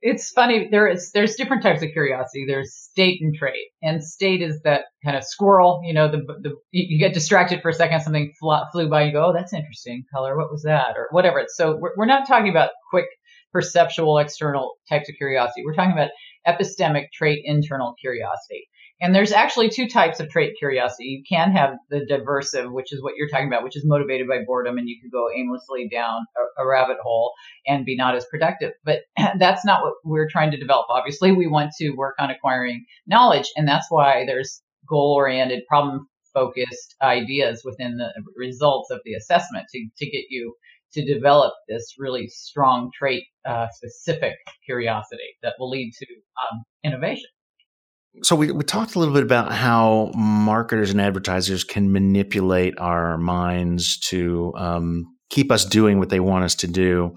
It's 0.01 0.29
funny. 0.29 0.67
There 0.69 0.87
is 0.87 1.11
there's 1.11 1.35
different 1.35 1.63
types 1.63 1.81
of 1.81 1.89
curiosity. 1.91 2.45
There's 2.47 2.73
state 2.75 3.19
and 3.19 3.35
trait, 3.35 3.65
and 3.81 4.03
state 4.03 4.43
is 4.43 4.61
that 4.61 4.85
kind 5.03 5.17
of 5.17 5.23
squirrel. 5.23 5.81
You 5.83 5.93
know, 5.93 6.07
the 6.07 6.19
the 6.41 6.53
you 6.69 6.99
get 6.99 7.15
distracted 7.15 7.63
for 7.63 7.69
a 7.69 7.73
second, 7.73 8.01
something 8.01 8.31
flew 8.39 8.89
by, 8.89 9.05
you 9.05 9.11
go, 9.11 9.25
oh, 9.25 9.33
that's 9.33 9.53
interesting 9.53 10.05
color. 10.13 10.37
What 10.37 10.51
was 10.51 10.61
that, 10.63 10.95
or 10.95 11.07
whatever. 11.09 11.43
So 11.47 11.77
we're, 11.77 11.93
we're 11.97 12.05
not 12.05 12.27
talking 12.27 12.49
about 12.49 12.69
quick 12.91 13.07
perceptual 13.51 14.19
external 14.19 14.75
types 14.87 15.09
of 15.09 15.15
curiosity. 15.15 15.63
We're 15.65 15.73
talking 15.73 15.93
about 15.93 16.11
epistemic 16.47 17.05
trait 17.11 17.41
internal 17.43 17.95
curiosity. 17.99 18.67
And 18.99 19.13
there's 19.13 19.31
actually 19.31 19.69
two 19.69 19.87
types 19.87 20.19
of 20.19 20.29
trait 20.29 20.53
curiosity. 20.57 21.05
You 21.05 21.23
can 21.29 21.51
have 21.51 21.75
the 21.89 22.05
diversive, 22.05 22.71
which 22.71 22.91
is 22.91 23.01
what 23.01 23.13
you're 23.15 23.29
talking 23.29 23.47
about, 23.47 23.63
which 23.63 23.77
is 23.77 23.85
motivated 23.85 24.27
by 24.27 24.39
boredom, 24.45 24.77
and 24.77 24.89
you 24.89 24.97
could 25.01 25.11
go 25.11 25.27
aimlessly 25.35 25.87
down 25.87 26.25
a, 26.35 26.63
a 26.63 26.67
rabbit 26.67 26.97
hole 27.03 27.33
and 27.67 27.85
be 27.85 27.95
not 27.95 28.15
as 28.15 28.25
productive. 28.25 28.73
But 28.83 29.01
that's 29.37 29.63
not 29.63 29.83
what 29.83 29.93
we're 30.03 30.29
trying 30.29 30.51
to 30.51 30.57
develop. 30.57 30.87
Obviously, 30.89 31.31
we 31.31 31.47
want 31.47 31.71
to 31.79 31.91
work 31.91 32.15
on 32.19 32.31
acquiring 32.31 32.85
knowledge, 33.05 33.51
and 33.55 33.67
that's 33.67 33.85
why 33.89 34.25
there's 34.25 34.61
goal-oriented, 34.89 35.63
problem-focused 35.67 36.95
ideas 37.01 37.61
within 37.63 37.97
the 37.97 38.09
results 38.35 38.89
of 38.89 38.99
the 39.05 39.13
assessment 39.13 39.65
to, 39.73 39.87
to 39.97 40.09
get 40.09 40.25
you 40.29 40.55
to 40.93 41.05
develop 41.05 41.53
this 41.67 41.93
really 41.99 42.27
strong 42.27 42.89
trait 42.97 43.23
uh, 43.45 43.67
specific 43.73 44.35
curiosity 44.65 45.35
that 45.43 45.53
will 45.59 45.69
lead 45.69 45.91
to 45.99 46.05
um, 46.49 46.63
innovation. 46.83 47.29
So 48.23 48.35
we, 48.35 48.51
we 48.51 48.63
talked 48.63 48.95
a 48.95 48.99
little 48.99 49.13
bit 49.13 49.23
about 49.23 49.51
how 49.51 50.11
marketers 50.15 50.91
and 50.91 50.99
advertisers 50.99 51.63
can 51.63 51.91
manipulate 51.91 52.77
our 52.79 53.17
minds 53.17 53.99
to 54.09 54.53
um, 54.57 55.05
keep 55.29 55.51
us 55.51 55.65
doing 55.65 55.99
what 55.99 56.09
they 56.09 56.19
want 56.19 56.43
us 56.43 56.55
to 56.55 56.67
do. 56.67 57.13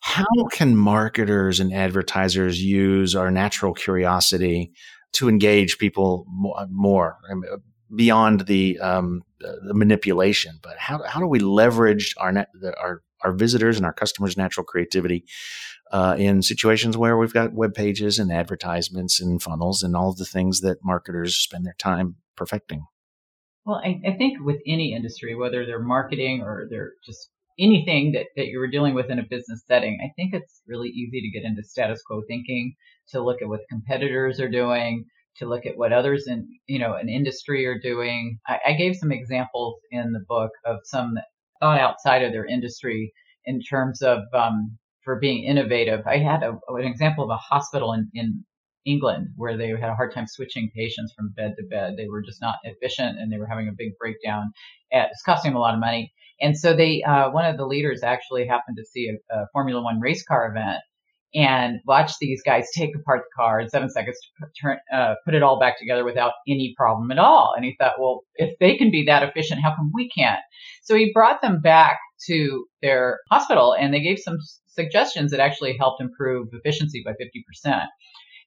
How 0.00 0.24
can 0.52 0.76
marketers 0.76 1.60
and 1.60 1.72
advertisers 1.72 2.60
use 2.62 3.14
our 3.14 3.30
natural 3.30 3.74
curiosity 3.74 4.72
to 5.12 5.28
engage 5.28 5.78
people 5.78 6.26
more, 6.70 7.16
beyond 7.94 8.46
the, 8.46 8.78
um, 8.80 9.22
the 9.40 9.74
manipulation? 9.74 10.58
But 10.62 10.78
how, 10.78 11.02
how 11.04 11.20
do 11.20 11.26
we 11.26 11.38
leverage 11.38 12.14
our, 12.18 12.46
our 12.78 13.02
our 13.22 13.32
visitors 13.32 13.76
and 13.76 13.86
our 13.86 13.92
customers' 13.92 14.36
natural 14.36 14.64
creativity 14.64 15.24
uh, 15.90 16.16
in 16.18 16.42
situations 16.42 16.96
where 16.96 17.16
we've 17.16 17.32
got 17.32 17.52
web 17.52 17.74
pages 17.74 18.18
and 18.18 18.32
advertisements 18.32 19.20
and 19.20 19.42
funnels 19.42 19.82
and 19.82 19.96
all 19.96 20.10
of 20.10 20.16
the 20.16 20.24
things 20.24 20.60
that 20.60 20.84
marketers 20.84 21.36
spend 21.36 21.66
their 21.66 21.76
time 21.78 22.16
perfecting. 22.36 22.86
Well, 23.66 23.80
I, 23.84 24.00
I 24.06 24.16
think 24.16 24.38
with 24.44 24.60
any 24.66 24.94
industry, 24.94 25.34
whether 25.34 25.66
they're 25.66 25.82
marketing 25.82 26.42
or 26.42 26.66
they're 26.70 26.92
just 27.04 27.30
anything 27.58 28.12
that, 28.12 28.26
that 28.36 28.46
you're 28.46 28.70
dealing 28.70 28.94
with 28.94 29.10
in 29.10 29.18
a 29.18 29.26
business 29.28 29.62
setting, 29.66 29.98
I 30.02 30.10
think 30.16 30.32
it's 30.32 30.62
really 30.66 30.88
easy 30.88 31.20
to 31.20 31.30
get 31.30 31.46
into 31.46 31.62
status 31.62 32.00
quo 32.02 32.22
thinking, 32.26 32.74
to 33.10 33.22
look 33.22 33.42
at 33.42 33.48
what 33.48 33.60
competitors 33.68 34.40
are 34.40 34.48
doing, 34.48 35.04
to 35.36 35.46
look 35.46 35.66
at 35.66 35.76
what 35.76 35.92
others 35.92 36.26
in 36.26 36.48
you 36.66 36.78
know 36.78 36.94
an 36.94 37.08
industry 37.08 37.66
are 37.66 37.78
doing. 37.78 38.38
I, 38.46 38.58
I 38.68 38.72
gave 38.72 38.96
some 38.96 39.12
examples 39.12 39.76
in 39.90 40.12
the 40.12 40.24
book 40.28 40.50
of 40.64 40.78
some 40.84 41.14
thought 41.60 41.80
outside 41.80 42.22
of 42.22 42.32
their 42.32 42.46
industry 42.46 43.12
in 43.44 43.60
terms 43.60 44.02
of 44.02 44.20
um, 44.32 44.78
for 45.10 45.18
being 45.18 45.42
innovative. 45.42 46.06
I 46.06 46.18
had 46.18 46.44
a, 46.44 46.56
an 46.68 46.84
example 46.84 47.24
of 47.24 47.30
a 47.30 47.36
hospital 47.36 47.92
in, 47.94 48.08
in 48.14 48.44
England 48.86 49.30
where 49.34 49.56
they 49.56 49.70
had 49.70 49.90
a 49.90 49.96
hard 49.96 50.14
time 50.14 50.28
switching 50.28 50.70
patients 50.72 51.12
from 51.16 51.34
bed 51.36 51.54
to 51.58 51.66
bed. 51.66 51.96
They 51.96 52.06
were 52.06 52.22
just 52.22 52.40
not 52.40 52.58
efficient 52.62 53.18
and 53.18 53.32
they 53.32 53.38
were 53.38 53.48
having 53.48 53.66
a 53.66 53.72
big 53.76 53.98
breakdown. 53.98 54.52
It's 54.92 55.24
costing 55.24 55.50
them 55.50 55.56
a 55.56 55.60
lot 55.60 55.74
of 55.74 55.80
money. 55.80 56.12
And 56.40 56.56
so 56.56 56.76
they, 56.76 57.02
uh, 57.02 57.30
one 57.32 57.44
of 57.44 57.56
the 57.56 57.66
leaders 57.66 58.04
actually 58.04 58.46
happened 58.46 58.76
to 58.76 58.84
see 58.84 59.10
a, 59.10 59.36
a 59.36 59.46
Formula 59.52 59.82
One 59.82 59.98
race 59.98 60.22
car 60.22 60.48
event 60.48 60.78
and 61.34 61.80
watch 61.88 62.12
these 62.20 62.40
guys 62.44 62.68
take 62.76 62.94
apart 62.94 63.22
the 63.22 63.34
car 63.42 63.58
in 63.58 63.68
seven 63.68 63.90
seconds 63.90 64.16
to 64.38 64.46
turn, 64.62 64.78
uh, 64.94 65.16
put 65.24 65.34
it 65.34 65.42
all 65.42 65.58
back 65.58 65.76
together 65.76 66.04
without 66.04 66.34
any 66.46 66.72
problem 66.76 67.10
at 67.10 67.18
all. 67.18 67.52
And 67.56 67.64
he 67.64 67.74
thought, 67.80 67.94
well, 67.98 68.20
if 68.36 68.56
they 68.60 68.76
can 68.76 68.92
be 68.92 69.06
that 69.06 69.24
efficient, 69.24 69.60
how 69.60 69.74
come 69.74 69.90
we 69.92 70.08
can't? 70.08 70.38
So 70.84 70.94
he 70.94 71.10
brought 71.12 71.42
them 71.42 71.60
back 71.60 71.98
to 72.26 72.66
their 72.80 73.18
hospital 73.28 73.74
and 73.74 73.92
they 73.92 74.02
gave 74.02 74.20
some 74.20 74.38
suggestions 74.82 75.30
that 75.30 75.40
actually 75.40 75.76
helped 75.78 76.00
improve 76.00 76.48
efficiency 76.52 77.02
by 77.04 77.12
50%. 77.12 77.86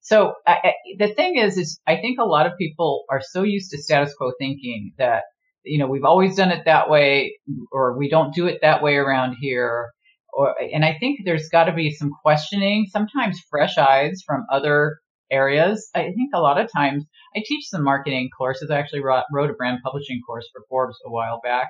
So 0.02 0.34
I, 0.46 0.58
I, 0.64 0.74
the 1.00 1.14
thing 1.14 1.38
is, 1.38 1.58
is 1.58 1.80
I 1.88 1.96
think 1.96 2.20
a 2.20 2.26
lot 2.26 2.46
of 2.46 2.54
people 2.58 3.06
are 3.10 3.22
so 3.22 3.44
used 3.44 3.72
to 3.72 3.82
status 3.82 4.14
quo 4.14 4.34
thinking 4.38 4.94
that, 4.98 5.24
you 5.64 5.78
know, 5.78 5.88
we've 5.88 6.04
always 6.04 6.36
done 6.36 6.52
it 6.52 6.66
that 6.66 6.90
way 6.90 7.38
or 7.72 7.98
we 7.98 8.10
don't 8.10 8.34
do 8.34 8.48
it 8.48 8.60
that 8.62 8.84
way 8.84 8.96
around 8.96 9.38
here 9.40 9.92
or, 10.34 10.56
and 10.74 10.84
I 10.84 10.98
think 11.00 11.20
there's 11.24 11.48
got 11.50 11.66
to 11.66 11.74
be 11.74 11.92
some 11.92 12.12
questioning, 12.24 12.88
sometimes 12.90 13.40
fresh 13.50 13.78
eyes 13.78 14.24
from 14.26 14.46
other 14.52 14.98
areas. 15.32 15.90
I 15.96 16.04
think 16.04 16.32
a 16.34 16.40
lot 16.40 16.60
of 16.60 16.70
times 16.72 17.06
I 17.36 17.44
teach 17.46 17.66
some 17.70 17.84
marketing 17.84 18.30
courses. 18.38 18.70
I 18.70 18.78
actually 18.78 19.04
wrote, 19.04 19.24
wrote 19.32 19.50
a 19.50 19.54
brand 19.54 19.80
publishing 19.84 20.22
course 20.26 20.50
for 20.52 20.64
Forbes 20.70 20.98
a 21.06 21.12
while 21.12 21.40
back. 21.44 21.68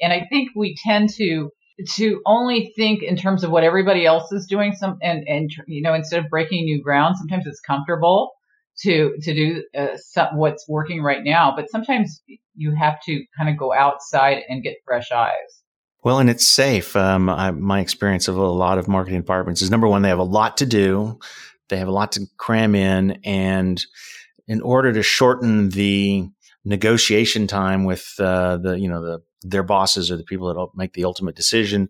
And 0.00 0.12
I 0.12 0.26
think 0.30 0.50
we 0.54 0.76
tend 0.84 1.10
to 1.16 1.50
to 1.88 2.20
only 2.26 2.72
think 2.76 3.02
in 3.02 3.16
terms 3.16 3.44
of 3.44 3.50
what 3.50 3.64
everybody 3.64 4.06
else 4.06 4.30
is 4.32 4.46
doing 4.46 4.72
some 4.72 4.98
and 5.02 5.26
and 5.28 5.50
you 5.66 5.82
know 5.82 5.94
instead 5.94 6.22
of 6.22 6.30
breaking 6.30 6.64
new 6.64 6.82
ground 6.82 7.16
sometimes 7.16 7.46
it's 7.46 7.60
comfortable 7.60 8.32
to 8.78 9.14
to 9.22 9.34
do 9.34 9.64
uh, 9.76 9.96
some, 9.96 10.36
what's 10.36 10.68
working 10.68 11.02
right 11.02 11.24
now 11.24 11.52
but 11.54 11.70
sometimes 11.70 12.22
you 12.54 12.74
have 12.74 13.00
to 13.02 13.24
kind 13.36 13.48
of 13.48 13.56
go 13.56 13.72
outside 13.72 14.42
and 14.48 14.62
get 14.62 14.76
fresh 14.84 15.10
eyes 15.12 15.60
well, 16.02 16.18
and 16.18 16.30
it's 16.30 16.46
safe. 16.46 16.96
Um, 16.96 17.28
I, 17.28 17.50
my 17.50 17.80
experience 17.80 18.26
of 18.26 18.36
a 18.36 18.46
lot 18.46 18.78
of 18.78 18.88
marketing 18.88 19.20
departments 19.20 19.60
is 19.60 19.70
number 19.70 19.86
one, 19.86 20.02
they 20.02 20.08
have 20.08 20.18
a 20.18 20.22
lot 20.22 20.56
to 20.58 20.66
do. 20.66 21.18
They 21.68 21.76
have 21.76 21.88
a 21.88 21.92
lot 21.92 22.12
to 22.12 22.26
cram 22.38 22.74
in. 22.74 23.20
And 23.24 23.84
in 24.48 24.62
order 24.62 24.92
to 24.92 25.02
shorten 25.02 25.68
the 25.68 26.26
negotiation 26.64 27.46
time 27.46 27.84
with 27.84 28.14
uh, 28.18 28.56
the, 28.56 28.78
you 28.78 28.88
know, 28.88 29.02
the, 29.02 29.20
their 29.42 29.62
bosses 29.62 30.10
or 30.10 30.16
the 30.16 30.24
people 30.24 30.52
that 30.52 30.68
make 30.74 30.92
the 30.92 31.04
ultimate 31.04 31.36
decision, 31.36 31.88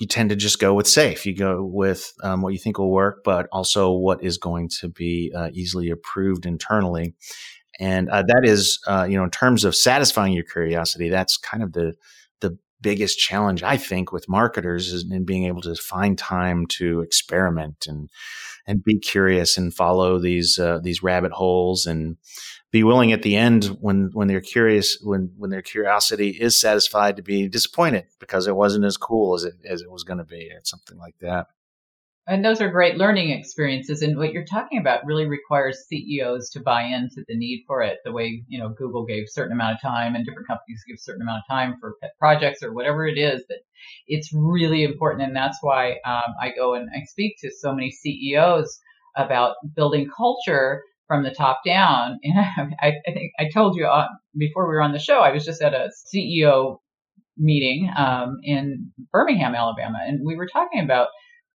you 0.00 0.06
tend 0.06 0.30
to 0.30 0.36
just 0.36 0.58
go 0.58 0.72
with 0.72 0.88
safe. 0.88 1.26
You 1.26 1.36
go 1.36 1.62
with 1.62 2.12
um, 2.22 2.40
what 2.40 2.52
you 2.52 2.58
think 2.58 2.78
will 2.78 2.90
work, 2.90 3.22
but 3.22 3.48
also 3.52 3.92
what 3.92 4.24
is 4.24 4.38
going 4.38 4.70
to 4.80 4.88
be 4.88 5.32
uh, 5.36 5.50
easily 5.52 5.90
approved 5.90 6.46
internally. 6.46 7.14
And 7.78 8.08
uh, 8.08 8.22
that 8.26 8.42
is, 8.44 8.80
uh, 8.86 9.06
you 9.08 9.16
know, 9.16 9.24
in 9.24 9.30
terms 9.30 9.64
of 9.64 9.76
satisfying 9.76 10.32
your 10.32 10.44
curiosity, 10.44 11.08
that's 11.08 11.36
kind 11.36 11.62
of 11.62 11.72
the 11.72 11.94
the 12.40 12.58
biggest 12.80 13.18
challenge 13.18 13.62
I 13.62 13.76
think 13.76 14.10
with 14.10 14.28
marketers 14.28 14.92
is 14.92 15.04
in 15.10 15.24
being 15.24 15.44
able 15.44 15.60
to 15.62 15.74
find 15.74 16.16
time 16.16 16.66
to 16.78 17.00
experiment 17.00 17.86
and 17.86 18.08
and 18.66 18.84
be 18.84 18.98
curious 18.98 19.56
and 19.56 19.74
follow 19.74 20.18
these 20.18 20.58
uh, 20.58 20.78
these 20.82 21.02
rabbit 21.02 21.32
holes 21.32 21.86
and 21.86 22.16
be 22.70 22.84
willing 22.84 23.12
at 23.12 23.22
the 23.22 23.36
end 23.36 23.64
when 23.80 24.10
when 24.12 24.28
they're 24.28 24.40
curious 24.40 24.98
when 25.02 25.32
when 25.36 25.50
their 25.50 25.62
curiosity 25.62 26.30
is 26.30 26.58
satisfied 26.58 27.16
to 27.16 27.22
be 27.22 27.48
disappointed 27.48 28.06
because 28.18 28.46
it 28.46 28.56
wasn't 28.56 28.84
as 28.84 28.96
cool 28.96 29.34
as 29.34 29.44
it 29.44 29.54
as 29.64 29.82
it 29.82 29.90
was 29.90 30.04
going 30.04 30.18
to 30.18 30.24
be 30.24 30.50
or 30.52 30.60
something 30.64 30.98
like 30.98 31.16
that. 31.20 31.46
And 32.30 32.44
those 32.44 32.60
are 32.60 32.70
great 32.70 32.96
learning 32.96 33.30
experiences. 33.30 34.02
And 34.02 34.16
what 34.16 34.32
you're 34.32 34.44
talking 34.44 34.78
about 34.78 35.04
really 35.04 35.26
requires 35.26 35.84
CEOs 35.88 36.48
to 36.50 36.60
buy 36.60 36.82
into 36.82 37.24
the 37.26 37.36
need 37.36 37.64
for 37.66 37.82
it. 37.82 37.98
The 38.04 38.12
way, 38.12 38.44
you 38.46 38.56
know, 38.56 38.68
Google 38.68 39.04
gave 39.04 39.24
certain 39.26 39.52
amount 39.52 39.74
of 39.74 39.82
time 39.82 40.14
and 40.14 40.24
different 40.24 40.46
companies 40.46 40.84
give 40.86 41.00
certain 41.00 41.22
amount 41.22 41.42
of 41.42 41.52
time 41.52 41.74
for 41.80 41.96
pet 42.00 42.12
projects 42.20 42.62
or 42.62 42.72
whatever 42.72 43.04
it 43.04 43.18
is 43.18 43.42
that 43.48 43.58
it's 44.06 44.32
really 44.32 44.84
important. 44.84 45.24
And 45.24 45.34
that's 45.34 45.58
why 45.60 45.94
um, 46.06 46.36
I 46.40 46.52
go 46.56 46.74
and 46.74 46.88
I 46.94 47.02
speak 47.04 47.34
to 47.40 47.50
so 47.50 47.74
many 47.74 47.90
CEOs 47.90 48.78
about 49.16 49.56
building 49.74 50.08
culture 50.16 50.84
from 51.08 51.24
the 51.24 51.34
top 51.34 51.62
down. 51.66 52.20
And 52.22 52.74
I, 52.80 52.92
I 53.08 53.12
think 53.12 53.32
I 53.40 53.48
told 53.52 53.74
you 53.74 53.86
uh, 53.86 54.06
before 54.38 54.68
we 54.68 54.76
were 54.76 54.82
on 54.82 54.92
the 54.92 55.00
show, 55.00 55.18
I 55.18 55.32
was 55.32 55.44
just 55.44 55.62
at 55.62 55.74
a 55.74 55.90
CEO 56.14 56.78
meeting 57.36 57.90
um, 57.96 58.38
in 58.44 58.92
Birmingham, 59.10 59.56
Alabama, 59.56 59.98
and 60.06 60.24
we 60.24 60.36
were 60.36 60.46
talking 60.46 60.78
about 60.78 61.08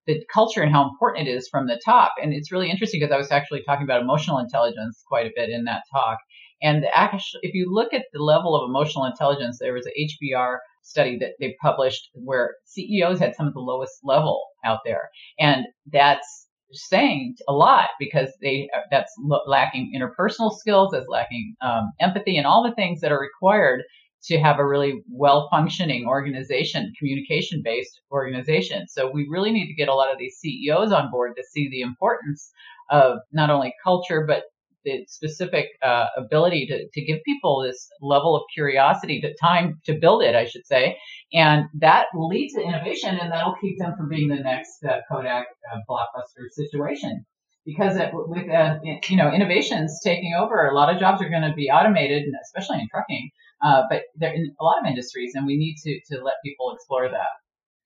the 0.07 0.24
culture 0.31 0.62
and 0.62 0.71
how 0.71 0.88
important 0.89 1.27
it 1.27 1.31
is 1.31 1.47
from 1.47 1.67
the 1.67 1.79
top. 1.83 2.13
And 2.21 2.33
it's 2.33 2.51
really 2.51 2.69
interesting 2.69 3.00
because 3.00 3.13
I 3.13 3.17
was 3.17 3.31
actually 3.31 3.63
talking 3.63 3.83
about 3.83 4.01
emotional 4.01 4.39
intelligence 4.39 5.03
quite 5.07 5.25
a 5.25 5.33
bit 5.35 5.50
in 5.50 5.65
that 5.65 5.83
talk. 5.91 6.19
And 6.62 6.85
actually, 6.93 7.41
if 7.43 7.53
you 7.53 7.71
look 7.71 7.93
at 7.93 8.05
the 8.13 8.24
level 8.24 8.55
of 8.55 8.69
emotional 8.69 9.05
intelligence, 9.05 9.57
there 9.59 9.74
was 9.74 9.85
an 9.85 9.91
HBR 10.00 10.57
study 10.83 11.17
that 11.19 11.31
they 11.39 11.55
published 11.62 12.09
where 12.13 12.55
CEOs 12.65 13.19
had 13.19 13.35
some 13.35 13.47
of 13.47 13.53
the 13.53 13.59
lowest 13.59 13.93
level 14.03 14.41
out 14.63 14.79
there. 14.85 15.09
And 15.39 15.65
that's 15.91 16.47
saying 16.71 17.35
a 17.47 17.53
lot 17.53 17.89
because 18.00 18.29
they 18.41 18.69
that's 18.91 19.13
lacking 19.47 19.93
interpersonal 19.95 20.55
skills, 20.55 20.89
that's 20.91 21.07
lacking 21.07 21.55
um, 21.62 21.91
empathy, 22.00 22.38
and 22.38 22.47
all 22.47 22.63
the 22.63 22.75
things 22.75 23.01
that 23.01 23.12
are 23.12 23.19
required 23.19 23.83
to 24.25 24.39
have 24.39 24.60
a 24.60 24.65
really 24.65 25.03
well 25.10 25.48
functioning 25.51 26.05
organization, 26.08 26.94
communication 26.98 27.62
based 27.63 28.01
organization. 28.12 28.88
So 28.88 29.12
we 29.12 29.27
really 29.29 29.51
need 29.51 29.67
to 29.67 29.75
get 29.75 29.89
a 29.89 29.94
lot 29.94 30.12
of 30.12 30.17
these 30.17 30.38
CEOs 30.38 30.91
on 30.91 31.12
board 31.12 31.34
to 31.38 31.44
see 31.44 31.70
the 31.70 31.82
importance 31.82 32.51
of 32.89 33.17
not 33.32 33.50
only 33.50 33.74
culture, 33.84 34.25
but 34.27 34.44
the 34.86 35.03
specific 35.08 35.67
uh, 35.82 36.05
ability 36.15 36.67
to, 36.67 36.88
to 36.94 37.05
give 37.05 37.20
people 37.25 37.62
this 37.62 37.89
level 38.01 38.36
of 38.36 38.44
curiosity 38.53 39.20
to 39.20 39.36
time 39.41 39.82
to 39.86 39.96
build 39.96 40.24
it, 40.24 40.36
I 40.36 40.46
should 40.46 40.65
say. 40.65 40.98
And 41.34 41.65
that 41.79 42.05
leads 42.15 42.53
to 42.53 42.62
innovation 42.62 43.17
and 43.20 43.32
that'll 43.32 43.55
keep 43.60 43.77
them 43.79 43.96
from 43.98 44.08
being 44.08 44.29
the 44.29 44.36
next 44.36 44.84
uh, 44.88 45.00
Kodak 45.12 45.48
uh, 45.74 45.77
blockbuster 45.89 46.50
situation. 46.51 47.25
Because 47.65 47.98
it, 47.98 48.12
with, 48.13 48.48
uh, 48.48 48.77
you 49.10 49.17
know, 49.17 49.32
innovations 49.32 50.00
taking 50.03 50.36
over, 50.39 50.67
a 50.67 50.75
lot 50.75 50.94
of 50.94 51.00
jobs 51.00 51.20
are 51.24 51.29
going 51.29 51.41
to 51.41 51.53
be 51.55 51.72
automated, 51.72 52.25
especially 52.44 52.79
in 52.79 52.88
trucking. 52.91 53.32
Uh, 53.63 53.83
but 53.89 54.03
they're 54.15 54.33
in 54.33 54.53
a 54.59 54.63
lot 54.63 54.79
of 54.79 54.85
industries, 54.85 55.33
and 55.35 55.45
we 55.45 55.57
need 55.57 55.75
to 55.83 56.00
to 56.12 56.24
let 56.24 56.35
people 56.43 56.74
explore 56.74 57.09
that. 57.09 57.27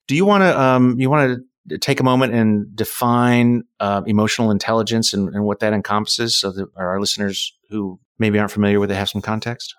Do 0.07 0.15
you 0.15 0.25
want 0.25 0.41
to 0.41 0.59
um, 0.59 0.99
you 0.99 1.09
want 1.09 1.39
to 1.69 1.77
take 1.77 1.99
a 1.99 2.03
moment 2.03 2.33
and 2.33 2.75
define 2.75 3.63
uh, 3.79 4.01
emotional 4.07 4.49
intelligence 4.49 5.13
and, 5.13 5.29
and, 5.35 5.43
what 5.43 5.59
that 5.59 5.71
encompasses, 5.71 6.35
so 6.35 6.51
that 6.51 6.67
our 6.75 6.99
listeners 6.99 7.53
who 7.69 7.99
maybe 8.17 8.39
aren't 8.39 8.51
familiar 8.51 8.79
with 8.79 8.89
it 8.89 8.95
have 8.95 9.09
some 9.09 9.21
context? 9.21 9.75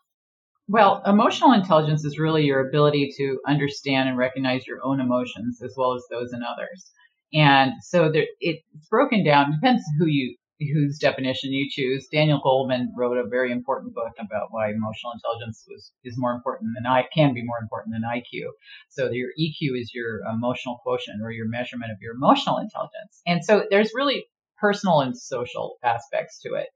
Well, 0.68 1.02
emotional 1.04 1.52
intelligence 1.52 2.04
is 2.04 2.16
really 2.16 2.44
your 2.44 2.68
ability 2.68 3.12
to 3.16 3.40
understand 3.44 4.08
and 4.08 4.16
recognize 4.16 4.68
your 4.68 4.78
own 4.84 5.00
emotions 5.00 5.60
as 5.62 5.74
well 5.76 5.94
as 5.94 6.04
those 6.10 6.32
in 6.32 6.42
others. 6.44 6.92
And 7.32 7.72
so 7.82 8.10
there, 8.10 8.26
it's 8.40 8.62
broken 8.88 9.24
down. 9.24 9.52
Depends 9.52 9.82
who 9.98 10.06
you 10.06 10.36
whose 10.60 10.98
definition 10.98 11.52
you 11.52 11.68
choose. 11.70 12.06
Daniel 12.12 12.40
Goleman 12.44 12.88
wrote 12.96 13.16
a 13.16 13.28
very 13.28 13.50
important 13.50 13.94
book 13.94 14.12
about 14.18 14.48
why 14.50 14.70
emotional 14.70 15.12
intelligence 15.12 15.64
was 15.68 15.92
is 16.04 16.18
more 16.18 16.32
important 16.32 16.72
than 16.74 16.90
I 16.90 17.06
can 17.14 17.32
be 17.34 17.44
more 17.44 17.58
important 17.62 17.94
than 17.94 18.02
IQ. 18.02 18.50
So 18.88 19.10
your 19.10 19.30
EQ 19.38 19.80
is 19.80 19.92
your 19.94 20.20
emotional 20.30 20.80
quotient 20.82 21.22
or 21.22 21.30
your 21.30 21.48
measurement 21.48 21.92
of 21.92 21.98
your 22.00 22.14
emotional 22.14 22.58
intelligence. 22.58 23.22
And 23.26 23.44
so 23.44 23.64
there's 23.70 23.92
really 23.94 24.26
personal 24.58 25.00
and 25.00 25.16
social 25.16 25.76
aspects 25.82 26.40
to 26.40 26.54
it. 26.54 26.66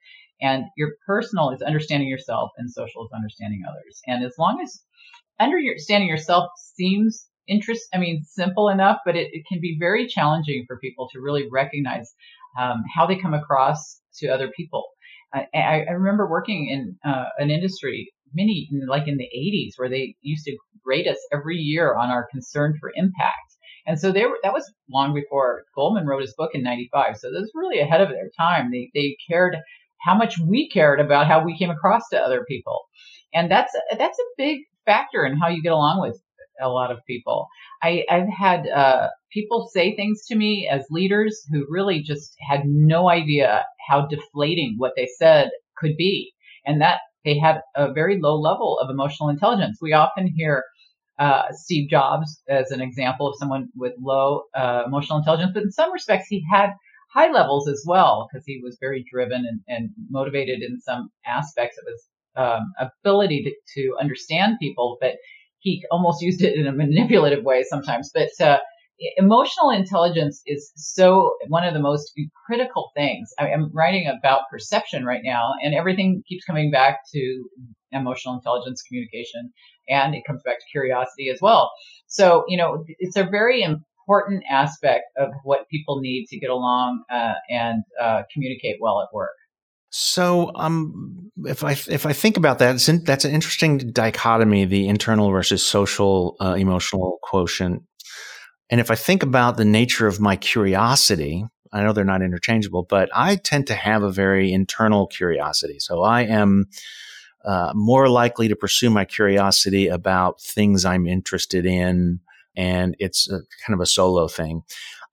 And 0.40 0.64
your 0.76 0.92
personal 1.06 1.50
is 1.50 1.62
understanding 1.62 2.08
yourself 2.08 2.50
and 2.56 2.70
social 2.70 3.04
is 3.04 3.12
understanding 3.14 3.62
others. 3.68 4.00
And 4.06 4.24
as 4.24 4.34
long 4.38 4.60
as 4.62 4.80
understanding 5.38 6.08
yourself 6.08 6.50
seems 6.56 7.26
interest, 7.46 7.82
I 7.92 7.98
mean, 7.98 8.24
simple 8.24 8.68
enough, 8.68 8.98
but 9.04 9.16
it, 9.16 9.28
it 9.32 9.44
can 9.46 9.60
be 9.60 9.76
very 9.78 10.06
challenging 10.06 10.64
for 10.66 10.78
people 10.78 11.08
to 11.12 11.20
really 11.20 11.48
recognize 11.50 12.14
um, 12.58 12.82
how 12.94 13.06
they 13.06 13.16
come 13.16 13.34
across 13.34 14.00
to 14.16 14.28
other 14.28 14.50
people. 14.56 14.84
I, 15.34 15.84
I 15.88 15.92
remember 15.92 16.30
working 16.30 16.68
in 16.68 17.10
uh, 17.10 17.24
an 17.38 17.50
industry 17.50 18.12
many 18.34 18.68
like 18.88 19.08
in 19.08 19.16
the 19.16 19.28
80s 19.36 19.72
where 19.76 19.88
they 19.88 20.14
used 20.22 20.44
to 20.44 20.56
grade 20.84 21.08
us 21.08 21.18
every 21.32 21.56
year 21.56 21.94
on 21.94 22.10
our 22.10 22.26
concern 22.30 22.76
for 22.80 22.92
impact. 22.94 23.56
And 23.86 23.98
so 23.98 24.12
they 24.12 24.24
were, 24.24 24.38
that 24.42 24.52
was 24.52 24.72
long 24.90 25.14
before 25.14 25.64
Goleman 25.76 26.06
wrote 26.06 26.22
his 26.22 26.34
book 26.34 26.50
in 26.54 26.62
95. 26.62 27.16
So 27.18 27.30
that 27.30 27.40
was 27.40 27.50
really 27.54 27.80
ahead 27.80 28.00
of 28.00 28.08
their 28.08 28.30
time. 28.36 28.70
They, 28.70 28.90
they 28.94 29.16
cared 29.28 29.56
how 30.00 30.14
much 30.14 30.38
we 30.38 30.68
cared 30.68 31.00
about 31.00 31.26
how 31.26 31.44
we 31.44 31.56
came 31.58 31.70
across 31.70 32.08
to 32.10 32.20
other 32.20 32.44
people. 32.46 32.80
and 33.32 33.50
that's 33.50 33.72
that's 33.98 34.18
a 34.18 34.34
big 34.36 34.60
factor 34.86 35.24
in 35.24 35.36
how 35.36 35.48
you 35.48 35.62
get 35.62 35.72
along 35.72 36.00
with 36.00 36.20
a 36.60 36.68
lot 36.68 36.90
of 36.90 36.98
people. 37.06 37.48
I, 37.82 38.04
have 38.08 38.28
had 38.28 38.68
uh, 38.68 39.08
people 39.32 39.68
say 39.72 39.94
things 39.94 40.24
to 40.26 40.36
me 40.36 40.68
as 40.70 40.84
leaders 40.90 41.46
who 41.50 41.66
really 41.68 42.02
just 42.02 42.34
had 42.40 42.62
no 42.64 43.08
idea 43.10 43.64
how 43.88 44.06
deflating 44.06 44.74
what 44.78 44.92
they 44.96 45.08
said 45.18 45.50
could 45.76 45.96
be, 45.96 46.32
and 46.66 46.80
that 46.80 46.98
they 47.24 47.38
had 47.38 47.60
a 47.74 47.92
very 47.92 48.20
low 48.20 48.36
level 48.38 48.78
of 48.78 48.90
emotional 48.90 49.28
intelligence. 49.28 49.78
We 49.80 49.92
often 49.92 50.32
hear 50.34 50.64
uh, 51.18 51.44
Steve 51.52 51.88
Jobs 51.88 52.42
as 52.48 52.70
an 52.70 52.80
example 52.80 53.28
of 53.28 53.36
someone 53.38 53.68
with 53.76 53.92
low 54.00 54.42
uh, 54.54 54.82
emotional 54.86 55.18
intelligence, 55.18 55.52
but 55.54 55.62
in 55.62 55.70
some 55.70 55.92
respects 55.92 56.26
he 56.28 56.44
had 56.50 56.70
high 57.12 57.30
levels 57.30 57.68
as 57.68 57.84
well 57.86 58.28
because 58.28 58.44
he 58.44 58.60
was 58.62 58.76
very 58.80 59.04
driven 59.10 59.46
and, 59.46 59.60
and, 59.68 59.90
motivated 60.10 60.62
in 60.62 60.80
some 60.80 61.10
aspects 61.24 61.78
of 61.78 61.84
his 61.86 62.04
um, 62.36 62.72
ability 62.80 63.44
to, 63.44 63.80
to, 63.80 63.96
understand 64.00 64.56
people, 64.60 64.98
but 65.00 65.14
he 65.64 65.82
almost 65.90 66.22
used 66.22 66.42
it 66.42 66.54
in 66.54 66.66
a 66.66 66.72
manipulative 66.72 67.42
way 67.42 67.64
sometimes. 67.68 68.10
But 68.14 68.28
uh, 68.38 68.58
emotional 69.16 69.70
intelligence 69.70 70.42
is 70.46 70.70
so 70.76 71.32
one 71.48 71.66
of 71.66 71.72
the 71.74 71.80
most 71.80 72.12
critical 72.46 72.92
things. 72.94 73.32
I, 73.38 73.48
am 73.48 73.70
writing 73.72 74.06
about 74.06 74.42
perception 74.50 75.04
right 75.04 75.22
now, 75.24 75.52
and 75.62 75.74
everything 75.74 76.22
keeps 76.28 76.44
coming 76.44 76.70
back 76.70 76.98
to 77.12 77.44
emotional 77.92 78.34
intelligence 78.34 78.82
communication, 78.82 79.52
and 79.88 80.14
it 80.14 80.24
comes 80.26 80.42
back 80.44 80.58
to 80.58 80.64
curiosity 80.70 81.30
as 81.30 81.38
well. 81.40 81.72
So, 82.06 82.44
you 82.46 82.58
know, 82.58 82.84
it's 82.98 83.16
a 83.16 83.24
very 83.24 83.62
important 83.62 84.44
aspect 84.50 85.04
of 85.16 85.30
what 85.44 85.68
people 85.70 86.00
need 86.00 86.26
to 86.26 86.38
get 86.38 86.50
along 86.50 87.04
uh, 87.10 87.34
and 87.48 87.82
uh, 88.00 88.22
communicate 88.32 88.76
well 88.80 89.00
at 89.00 89.08
work. 89.14 89.32
So, 89.96 90.50
um, 90.56 91.30
if 91.44 91.62
I 91.62 91.70
if 91.70 92.04
I 92.04 92.12
think 92.12 92.36
about 92.36 92.58
that, 92.58 92.88
in, 92.88 93.04
that's 93.04 93.24
an 93.24 93.32
interesting 93.32 93.78
dichotomy: 93.78 94.64
the 94.64 94.88
internal 94.88 95.30
versus 95.30 95.64
social 95.64 96.34
uh, 96.40 96.54
emotional 96.58 97.20
quotient. 97.22 97.84
And 98.70 98.80
if 98.80 98.90
I 98.90 98.96
think 98.96 99.22
about 99.22 99.56
the 99.56 99.64
nature 99.64 100.08
of 100.08 100.18
my 100.18 100.34
curiosity, 100.34 101.44
I 101.72 101.84
know 101.84 101.92
they're 101.92 102.04
not 102.04 102.22
interchangeable, 102.22 102.82
but 102.82 103.08
I 103.14 103.36
tend 103.36 103.68
to 103.68 103.76
have 103.76 104.02
a 104.02 104.10
very 104.10 104.52
internal 104.52 105.06
curiosity. 105.06 105.78
So 105.78 106.02
I 106.02 106.22
am 106.22 106.66
uh, 107.44 107.70
more 107.76 108.08
likely 108.08 108.48
to 108.48 108.56
pursue 108.56 108.90
my 108.90 109.04
curiosity 109.04 109.86
about 109.86 110.40
things 110.40 110.84
I'm 110.84 111.06
interested 111.06 111.66
in, 111.66 112.18
and 112.56 112.96
it's 112.98 113.30
a, 113.30 113.42
kind 113.64 113.74
of 113.74 113.80
a 113.80 113.86
solo 113.86 114.26
thing. 114.26 114.64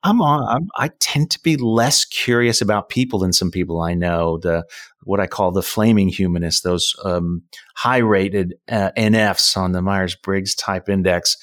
I'm 0.04 0.22
on. 0.22 0.48
I'm, 0.48 0.68
i 0.76 0.90
tend 1.00 1.30
to 1.32 1.40
be 1.42 1.58
less 1.58 2.06
curious 2.06 2.62
about 2.62 2.90
people 2.90 3.20
than 3.20 3.34
some 3.34 3.52
people 3.52 3.82
I 3.82 3.94
know. 3.94 4.38
The 4.38 4.66
what 5.04 5.20
I 5.20 5.28
call 5.28 5.52
the 5.52 5.64
flaming 5.64 6.10
humanists, 6.10 6.62
those 6.62 6.96
um, 7.04 7.44
high-rated 7.76 8.56
uh, 8.70 8.92
NFs 8.98 9.58
on 9.58 9.72
the 9.72 9.82
Myers 9.82 10.16
Briggs 10.16 10.56
type 10.56 10.90
index 10.90 11.38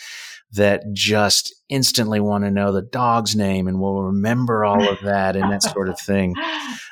that 0.52 0.82
just 0.92 1.54
instantly 1.68 2.20
want 2.20 2.44
to 2.44 2.50
know 2.50 2.72
the 2.72 2.82
dog's 2.82 3.36
name 3.36 3.68
and 3.68 3.80
will 3.80 4.02
remember 4.04 4.64
all 4.64 4.88
of 4.88 4.98
that 5.02 5.36
and 5.36 5.52
that 5.52 5.62
sort 5.62 5.88
of 5.88 5.98
thing. 6.00 6.34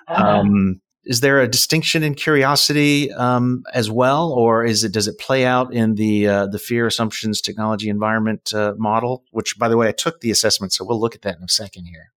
Uh-huh. 0.08 0.38
Um, 0.38 0.80
is 1.06 1.20
there 1.20 1.40
a 1.40 1.48
distinction 1.48 2.02
in 2.02 2.14
curiosity 2.14 3.12
um, 3.12 3.62
as 3.72 3.88
well, 3.90 4.32
or 4.32 4.64
is 4.64 4.82
it 4.82 4.92
does 4.92 5.06
it 5.06 5.18
play 5.18 5.46
out 5.46 5.72
in 5.72 5.94
the 5.94 6.26
uh, 6.26 6.46
the 6.46 6.58
fear 6.58 6.86
assumptions 6.86 7.40
technology 7.40 7.88
environment 7.88 8.52
uh, 8.52 8.74
model? 8.76 9.24
Which, 9.30 9.56
by 9.56 9.68
the 9.68 9.76
way, 9.76 9.88
I 9.88 9.92
took 9.92 10.20
the 10.20 10.32
assessment, 10.32 10.72
so 10.72 10.84
we'll 10.84 11.00
look 11.00 11.14
at 11.14 11.22
that 11.22 11.36
in 11.38 11.44
a 11.44 11.48
second 11.48 11.86
here. 11.86 12.12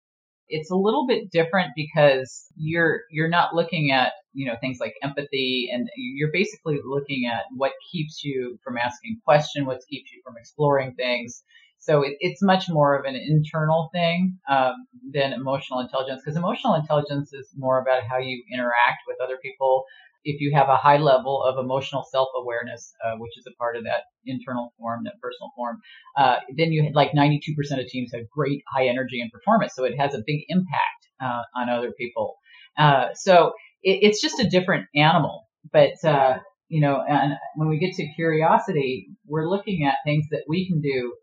It's 0.47 0.71
a 0.71 0.75
little 0.75 1.05
bit 1.07 1.29
different 1.31 1.69
because 1.75 2.47
you're 2.57 3.01
you're 3.11 3.29
not 3.29 3.53
looking 3.53 3.91
at 3.91 4.13
you 4.33 4.47
know 4.47 4.55
things 4.59 4.79
like 4.79 4.95
empathy, 5.03 5.69
and 5.71 5.87
you're 5.95 6.31
basically 6.33 6.79
looking 6.83 7.29
at 7.31 7.43
what 7.55 7.73
keeps 7.91 8.23
you 8.23 8.57
from 8.63 8.77
asking 8.77 9.19
questions, 9.23 9.67
what 9.67 9.81
keeps 9.87 10.11
you 10.11 10.19
from 10.25 10.33
exploring 10.37 10.95
things. 10.95 11.43
So 11.79 12.03
it, 12.03 12.15
it's 12.19 12.41
much 12.41 12.65
more 12.69 12.97
of 12.97 13.05
an 13.05 13.15
internal 13.15 13.89
thing 13.93 14.37
um, 14.49 14.73
than 15.13 15.33
emotional 15.33 15.79
intelligence 15.79 16.21
because 16.23 16.37
emotional 16.37 16.75
intelligence 16.75 17.33
is 17.33 17.49
more 17.55 17.81
about 17.81 18.03
how 18.09 18.17
you 18.17 18.43
interact 18.53 19.01
with 19.07 19.17
other 19.23 19.37
people. 19.41 19.85
If 20.25 20.41
you 20.41 20.53
have 20.53 20.67
a 20.67 20.75
high 20.75 20.97
level 20.97 21.41
of 21.41 21.57
emotional 21.57 22.03
self-awareness, 22.11 22.93
uh, 23.05 23.15
which 23.17 23.37
is 23.37 23.45
a 23.47 23.55
part 23.55 23.77
of 23.77 23.85
that 23.85 24.03
internal 24.25 24.73
form, 24.77 25.05
that 25.05 25.13
personal 25.21 25.49
form, 25.55 25.79
uh, 26.17 26.35
then 26.57 26.73
you 26.73 26.83
had 26.83 26.93
like 26.93 27.13
92% 27.13 27.39
of 27.79 27.87
teams 27.87 28.11
have 28.13 28.29
great 28.29 28.61
high 28.67 28.87
energy 28.87 29.21
and 29.21 29.31
performance. 29.31 29.73
So 29.75 29.85
it 29.85 29.97
has 29.97 30.13
a 30.13 30.21
big 30.27 30.41
impact 30.49 31.07
uh, 31.21 31.43
on 31.55 31.69
other 31.69 31.93
people. 31.97 32.35
Uh, 32.77 33.07
so 33.15 33.53
it, 33.81 33.99
it's 34.01 34.21
just 34.21 34.39
a 34.39 34.49
different 34.49 34.87
animal. 34.93 35.47
But 35.71 36.03
uh, 36.03 36.39
you 36.67 36.81
know, 36.81 37.01
and 37.07 37.33
when 37.55 37.69
we 37.69 37.79
get 37.79 37.95
to 37.95 38.13
curiosity, 38.13 39.07
we're 39.25 39.49
looking 39.49 39.85
at 39.85 39.95
things 40.05 40.25
that 40.31 40.43
we 40.47 40.67
can 40.67 40.81
do 40.81 41.13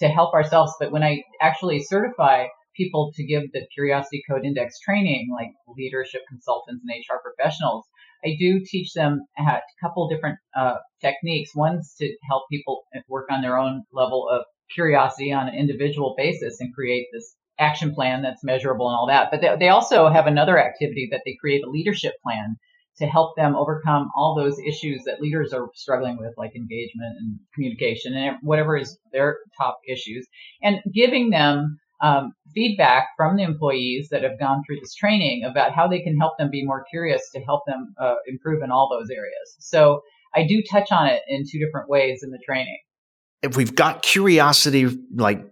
to 0.00 0.08
help 0.08 0.34
ourselves. 0.34 0.72
But 0.78 0.92
when 0.92 1.02
I 1.02 1.22
actually 1.40 1.82
certify 1.82 2.46
people 2.76 3.12
to 3.16 3.24
give 3.24 3.50
the 3.52 3.66
Curiosity 3.74 4.22
Code 4.28 4.44
Index 4.44 4.78
training, 4.80 5.28
like 5.32 5.50
leadership 5.76 6.22
consultants 6.28 6.84
and 6.86 6.94
HR 6.96 7.20
professionals, 7.22 7.84
I 8.24 8.36
do 8.38 8.60
teach 8.64 8.92
them 8.94 9.26
a 9.38 9.60
couple 9.80 10.08
different 10.08 10.38
uh, 10.56 10.76
techniques. 11.00 11.54
One's 11.54 11.94
to 11.98 12.16
help 12.28 12.44
people 12.50 12.84
work 13.08 13.26
on 13.30 13.42
their 13.42 13.58
own 13.58 13.84
level 13.92 14.28
of 14.28 14.44
curiosity 14.72 15.32
on 15.32 15.48
an 15.48 15.54
individual 15.54 16.14
basis 16.16 16.60
and 16.60 16.74
create 16.74 17.06
this 17.12 17.36
action 17.58 17.94
plan 17.94 18.22
that's 18.22 18.44
measurable 18.44 18.88
and 18.88 18.96
all 18.96 19.06
that. 19.08 19.30
But 19.30 19.40
they, 19.40 19.56
they 19.58 19.68
also 19.68 20.08
have 20.08 20.26
another 20.26 20.58
activity 20.58 21.08
that 21.10 21.22
they 21.24 21.36
create 21.40 21.64
a 21.64 21.70
leadership 21.70 22.14
plan 22.22 22.56
to 22.98 23.06
help 23.06 23.36
them 23.36 23.54
overcome 23.54 24.10
all 24.16 24.34
those 24.34 24.58
issues 24.58 25.02
that 25.04 25.20
leaders 25.20 25.52
are 25.52 25.68
struggling 25.74 26.18
with, 26.18 26.34
like 26.36 26.54
engagement 26.54 27.16
and 27.18 27.38
communication 27.54 28.14
and 28.14 28.36
whatever 28.42 28.76
is 28.76 28.98
their 29.12 29.38
top 29.56 29.78
issues, 29.88 30.26
and 30.62 30.80
giving 30.94 31.30
them 31.30 31.78
um, 32.00 32.32
feedback 32.54 33.08
from 33.16 33.36
the 33.36 33.42
employees 33.42 34.08
that 34.10 34.22
have 34.22 34.38
gone 34.38 34.62
through 34.66 34.78
this 34.80 34.94
training 34.94 35.44
about 35.44 35.72
how 35.72 35.88
they 35.88 36.00
can 36.00 36.16
help 36.16 36.38
them 36.38 36.50
be 36.50 36.64
more 36.64 36.84
curious 36.90 37.22
to 37.34 37.40
help 37.40 37.62
them 37.66 37.94
uh, 38.00 38.14
improve 38.26 38.62
in 38.62 38.70
all 38.70 38.88
those 38.88 39.10
areas. 39.10 39.56
So 39.58 40.02
I 40.34 40.46
do 40.46 40.62
touch 40.70 40.92
on 40.92 41.08
it 41.08 41.22
in 41.28 41.44
two 41.50 41.58
different 41.58 41.88
ways 41.88 42.20
in 42.22 42.30
the 42.30 42.38
training. 42.44 42.78
If 43.42 43.56
we've 43.56 43.74
got 43.74 44.02
curiosity 44.02 44.86
like 45.14 45.44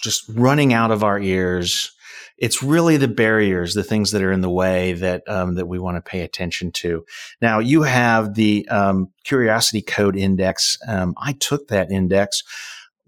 just 0.00 0.24
running 0.28 0.72
out 0.72 0.90
of 0.90 1.02
our 1.02 1.18
ears, 1.18 1.92
it's 2.38 2.62
really 2.62 2.96
the 2.96 3.08
barriers, 3.08 3.74
the 3.74 3.82
things 3.82 4.10
that 4.10 4.22
are 4.22 4.32
in 4.32 4.42
the 4.42 4.50
way 4.50 4.92
that 4.94 5.22
um, 5.28 5.54
that 5.54 5.66
we 5.66 5.78
want 5.78 5.96
to 5.96 6.10
pay 6.10 6.20
attention 6.20 6.70
to. 6.72 7.04
Now, 7.40 7.58
you 7.58 7.82
have 7.82 8.34
the 8.34 8.68
um, 8.68 9.08
Curiosity 9.24 9.82
Code 9.82 10.16
Index. 10.16 10.78
Um, 10.86 11.14
I 11.16 11.32
took 11.32 11.68
that 11.68 11.90
index. 11.90 12.42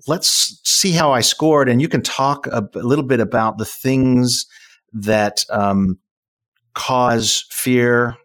Let's 0.06 0.60
see 0.64 0.92
how 0.92 1.12
I 1.12 1.20
scored, 1.20 1.68
and 1.68 1.82
you 1.82 1.88
can 1.88 2.02
talk 2.02 2.46
a, 2.46 2.68
a 2.74 2.78
little 2.78 3.04
bit 3.04 3.20
about 3.20 3.58
the 3.58 3.66
things 3.66 4.46
that 4.92 5.44
um, 5.50 5.98
cause 6.74 7.44
fear, 7.50 8.16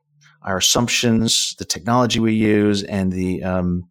our 0.44 0.58
assumptions, 0.58 1.56
the 1.60 1.66
technology 1.66 2.20
we 2.20 2.34
use, 2.34 2.84
and 2.84 3.12
the 3.12 3.44
um, 3.44 3.90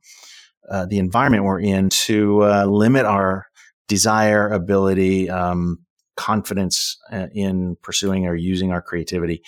uh, 0.71 0.87
the 0.87 0.99
environment 0.99 1.45
we're 1.45 1.61
in 1.61 1.91
to 1.91 2.45
uh, 2.45 2.65
limit 2.65 3.05
our 3.05 3.47
desire, 3.89 4.49
ability, 4.49 5.29
um, 5.29 5.79
confidence 6.17 6.99
uh, 7.11 7.27
in 7.33 7.77
pursuing 7.83 8.27
or 8.27 8.35
using 8.35 8.73
our 8.73 8.83
creativity. 8.83 9.43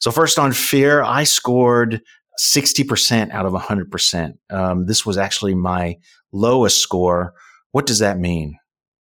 So, 0.00 0.10
first 0.10 0.38
on 0.38 0.52
fear, 0.52 1.02
I 1.02 1.24
scored 1.24 2.02
60% 2.40 3.30
out 3.30 3.46
of 3.46 3.52
100%. 3.52 4.34
Um, 4.50 4.86
this 4.86 5.04
was 5.04 5.18
actually 5.18 5.54
my 5.54 5.96
lowest 6.32 6.78
score. 6.78 7.34
What 7.72 7.86
does 7.86 7.98
that 7.98 8.18
mean? 8.18 8.56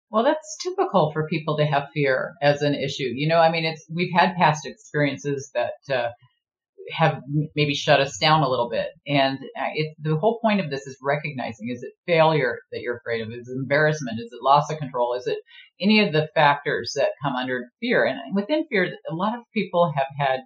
Well, 0.09 0.23
that's 0.23 0.57
typical 0.63 1.11
for 1.11 1.27
people 1.27 1.57
to 1.57 1.65
have 1.65 1.89
fear 1.93 2.35
as 2.41 2.61
an 2.61 2.73
issue. 2.73 3.11
You 3.13 3.27
know, 3.27 3.39
I 3.39 3.51
mean, 3.51 3.65
it's 3.65 3.85
we've 3.93 4.13
had 4.15 4.35
past 4.35 4.65
experiences 4.65 5.51
that 5.53 5.93
uh, 5.93 6.09
have 6.91 7.21
maybe 7.55 7.73
shut 7.73 7.99
us 7.99 8.17
down 8.17 8.41
a 8.41 8.49
little 8.49 8.69
bit. 8.69 8.87
And 9.07 9.37
uh, 9.37 9.69
it, 9.73 9.95
the 10.01 10.15
whole 10.15 10.39
point 10.39 10.59
of 10.59 10.69
this 10.69 10.85
is 10.87 10.97
recognizing, 11.01 11.69
is 11.69 11.83
it 11.83 11.93
failure 12.05 12.59
that 12.71 12.81
you're 12.81 12.97
afraid 12.97 13.21
of? 13.21 13.31
Is 13.31 13.47
it 13.47 13.57
embarrassment? 13.57 14.19
Is 14.19 14.31
it 14.31 14.43
loss 14.43 14.69
of 14.71 14.77
control? 14.77 15.13
Is 15.15 15.27
it 15.27 15.37
any 15.81 16.05
of 16.05 16.13
the 16.13 16.29
factors 16.35 16.93
that 16.95 17.09
come 17.23 17.35
under 17.35 17.65
fear? 17.79 18.05
And 18.05 18.19
within 18.35 18.65
fear, 18.67 18.91
a 19.09 19.15
lot 19.15 19.37
of 19.37 19.43
people 19.53 19.91
have 19.95 20.07
had 20.17 20.41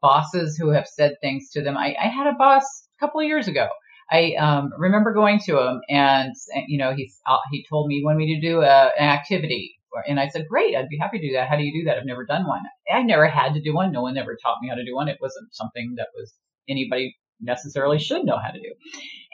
bosses 0.00 0.56
who 0.56 0.70
have 0.70 0.86
said 0.86 1.16
things 1.20 1.50
to 1.50 1.62
them. 1.62 1.76
I, 1.76 1.94
I 2.00 2.08
had 2.08 2.26
a 2.26 2.36
boss 2.38 2.64
a 2.98 3.00
couple 3.00 3.20
of 3.20 3.26
years 3.26 3.48
ago. 3.48 3.68
I 4.10 4.34
um, 4.34 4.70
remember 4.76 5.14
going 5.14 5.38
to 5.46 5.58
him 5.58 5.80
and, 5.88 6.34
you 6.66 6.76
know, 6.76 6.92
he, 6.94 7.10
uh, 7.26 7.38
he 7.50 7.64
told 7.68 7.88
me 7.88 7.96
he 7.96 8.04
wanted 8.04 8.18
me 8.18 8.34
to 8.34 8.46
do 8.46 8.60
a, 8.60 8.90
an 8.98 9.08
activity 9.08 9.78
and 10.06 10.18
I 10.18 10.28
said, 10.28 10.46
great, 10.48 10.76
I'd 10.76 10.88
be 10.88 10.98
happy 10.98 11.18
to 11.18 11.28
do 11.28 11.34
that. 11.34 11.48
How 11.48 11.56
do 11.56 11.62
you 11.62 11.80
do 11.80 11.84
that? 11.86 11.98
I've 11.98 12.06
never 12.06 12.24
done 12.24 12.46
one. 12.46 12.62
I 12.92 13.02
never 13.02 13.26
had 13.28 13.54
to 13.54 13.60
do 13.60 13.74
one. 13.74 13.92
No 13.92 14.02
one 14.02 14.16
ever 14.16 14.36
taught 14.42 14.58
me 14.62 14.68
how 14.68 14.74
to 14.74 14.84
do 14.84 14.94
one. 14.94 15.08
It 15.08 15.18
wasn't 15.20 15.54
something 15.54 15.94
that 15.96 16.08
was 16.14 16.32
anybody 16.68 17.16
necessarily 17.40 17.98
should 17.98 18.24
know 18.24 18.38
how 18.38 18.50
to 18.50 18.60
do. 18.60 18.74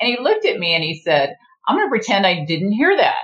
And 0.00 0.08
he 0.08 0.18
looked 0.20 0.46
at 0.46 0.58
me 0.58 0.74
and 0.74 0.82
he 0.82 1.00
said, 1.00 1.36
I'm 1.66 1.76
going 1.76 1.86
to 1.86 1.90
pretend 1.90 2.26
I 2.26 2.44
didn't 2.44 2.72
hear 2.72 2.96
that. 2.96 3.18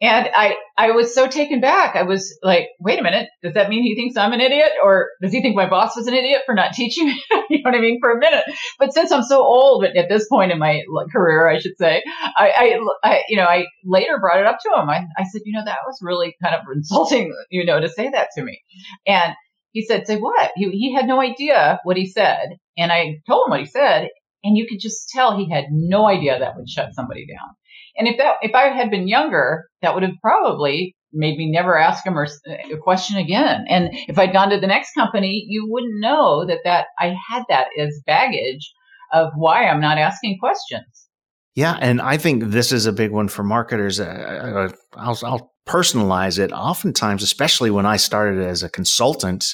And 0.00 0.28
I, 0.34 0.56
I 0.78 0.90
was 0.90 1.14
so 1.14 1.26
taken 1.26 1.60
back. 1.60 1.96
I 1.96 2.02
was 2.02 2.38
like, 2.42 2.68
wait 2.78 3.00
a 3.00 3.02
minute. 3.02 3.30
Does 3.42 3.54
that 3.54 3.70
mean 3.70 3.82
he 3.82 3.96
thinks 3.96 4.16
I'm 4.16 4.34
an 4.34 4.42
idiot? 4.42 4.72
Or 4.82 5.08
does 5.22 5.32
he 5.32 5.40
think 5.40 5.56
my 5.56 5.68
boss 5.68 5.96
was 5.96 6.06
an 6.06 6.12
idiot 6.14 6.42
for 6.44 6.54
not 6.54 6.72
teaching 6.74 7.06
me? 7.06 7.22
you 7.50 7.62
know 7.62 7.70
what 7.70 7.74
I 7.74 7.80
mean? 7.80 7.98
For 8.00 8.12
a 8.12 8.18
minute. 8.18 8.44
But 8.78 8.92
since 8.92 9.10
I'm 9.10 9.22
so 9.22 9.42
old, 9.42 9.84
at 9.84 10.08
this 10.08 10.28
point 10.28 10.52
in 10.52 10.58
my 10.58 10.82
career, 11.10 11.48
I 11.48 11.58
should 11.58 11.78
say, 11.78 12.02
I, 12.36 12.78
I, 13.02 13.08
I, 13.08 13.22
you 13.28 13.36
know, 13.36 13.44
I 13.44 13.64
later 13.84 14.18
brought 14.20 14.40
it 14.40 14.46
up 14.46 14.58
to 14.60 14.80
him. 14.80 14.88
I, 14.90 15.06
I 15.16 15.24
said, 15.24 15.42
you 15.46 15.52
know, 15.52 15.64
that 15.64 15.78
was 15.86 15.98
really 16.02 16.36
kind 16.42 16.54
of 16.54 16.60
insulting, 16.74 17.34
you 17.50 17.64
know, 17.64 17.80
to 17.80 17.88
say 17.88 18.10
that 18.10 18.28
to 18.36 18.44
me. 18.44 18.60
And 19.06 19.34
he 19.72 19.82
said, 19.82 20.06
say 20.06 20.18
what? 20.18 20.50
He, 20.56 20.70
he 20.70 20.94
had 20.94 21.06
no 21.06 21.20
idea 21.20 21.80
what 21.84 21.96
he 21.96 22.06
said. 22.06 22.56
And 22.76 22.92
I 22.92 23.20
told 23.26 23.46
him 23.46 23.50
what 23.50 23.60
he 23.60 23.66
said. 23.66 24.08
And 24.44 24.56
you 24.56 24.66
could 24.68 24.78
just 24.78 25.08
tell 25.08 25.36
he 25.36 25.50
had 25.50 25.64
no 25.70 26.06
idea 26.06 26.38
that 26.38 26.54
would 26.56 26.68
shut 26.68 26.94
somebody 26.94 27.26
down. 27.26 27.48
And 27.98 28.08
if 28.08 28.18
that, 28.18 28.36
if 28.42 28.54
I 28.54 28.68
had 28.68 28.90
been 28.90 29.08
younger, 29.08 29.64
that 29.82 29.94
would 29.94 30.02
have 30.02 30.14
probably 30.20 30.94
made 31.12 31.38
me 31.38 31.50
never 31.50 31.78
ask 31.78 32.04
him 32.04 32.18
or 32.18 32.26
a 32.46 32.78
question 32.78 33.16
again. 33.16 33.64
And 33.68 33.88
if 34.08 34.18
I'd 34.18 34.32
gone 34.32 34.50
to 34.50 34.60
the 34.60 34.66
next 34.66 34.92
company, 34.92 35.46
you 35.48 35.66
wouldn't 35.68 36.00
know 36.00 36.46
that 36.46 36.58
that 36.64 36.86
I 36.98 37.14
had 37.30 37.44
that 37.48 37.68
as 37.78 38.00
baggage 38.06 38.72
of 39.12 39.28
why 39.36 39.66
I'm 39.66 39.80
not 39.80 39.98
asking 39.98 40.38
questions. 40.38 41.06
Yeah, 41.54 41.78
and 41.80 42.02
I 42.02 42.18
think 42.18 42.44
this 42.44 42.70
is 42.70 42.84
a 42.84 42.92
big 42.92 43.12
one 43.12 43.28
for 43.28 43.42
marketers. 43.42 43.98
Uh, 43.98 44.04
uh 44.04 44.68
I'll, 44.94 45.18
I'll 45.24 45.52
personalize 45.66 46.38
it. 46.38 46.52
Oftentimes, 46.52 47.22
especially 47.22 47.70
when 47.70 47.86
I 47.86 47.96
started 47.96 48.46
as 48.46 48.62
a 48.62 48.68
consultant, 48.68 49.46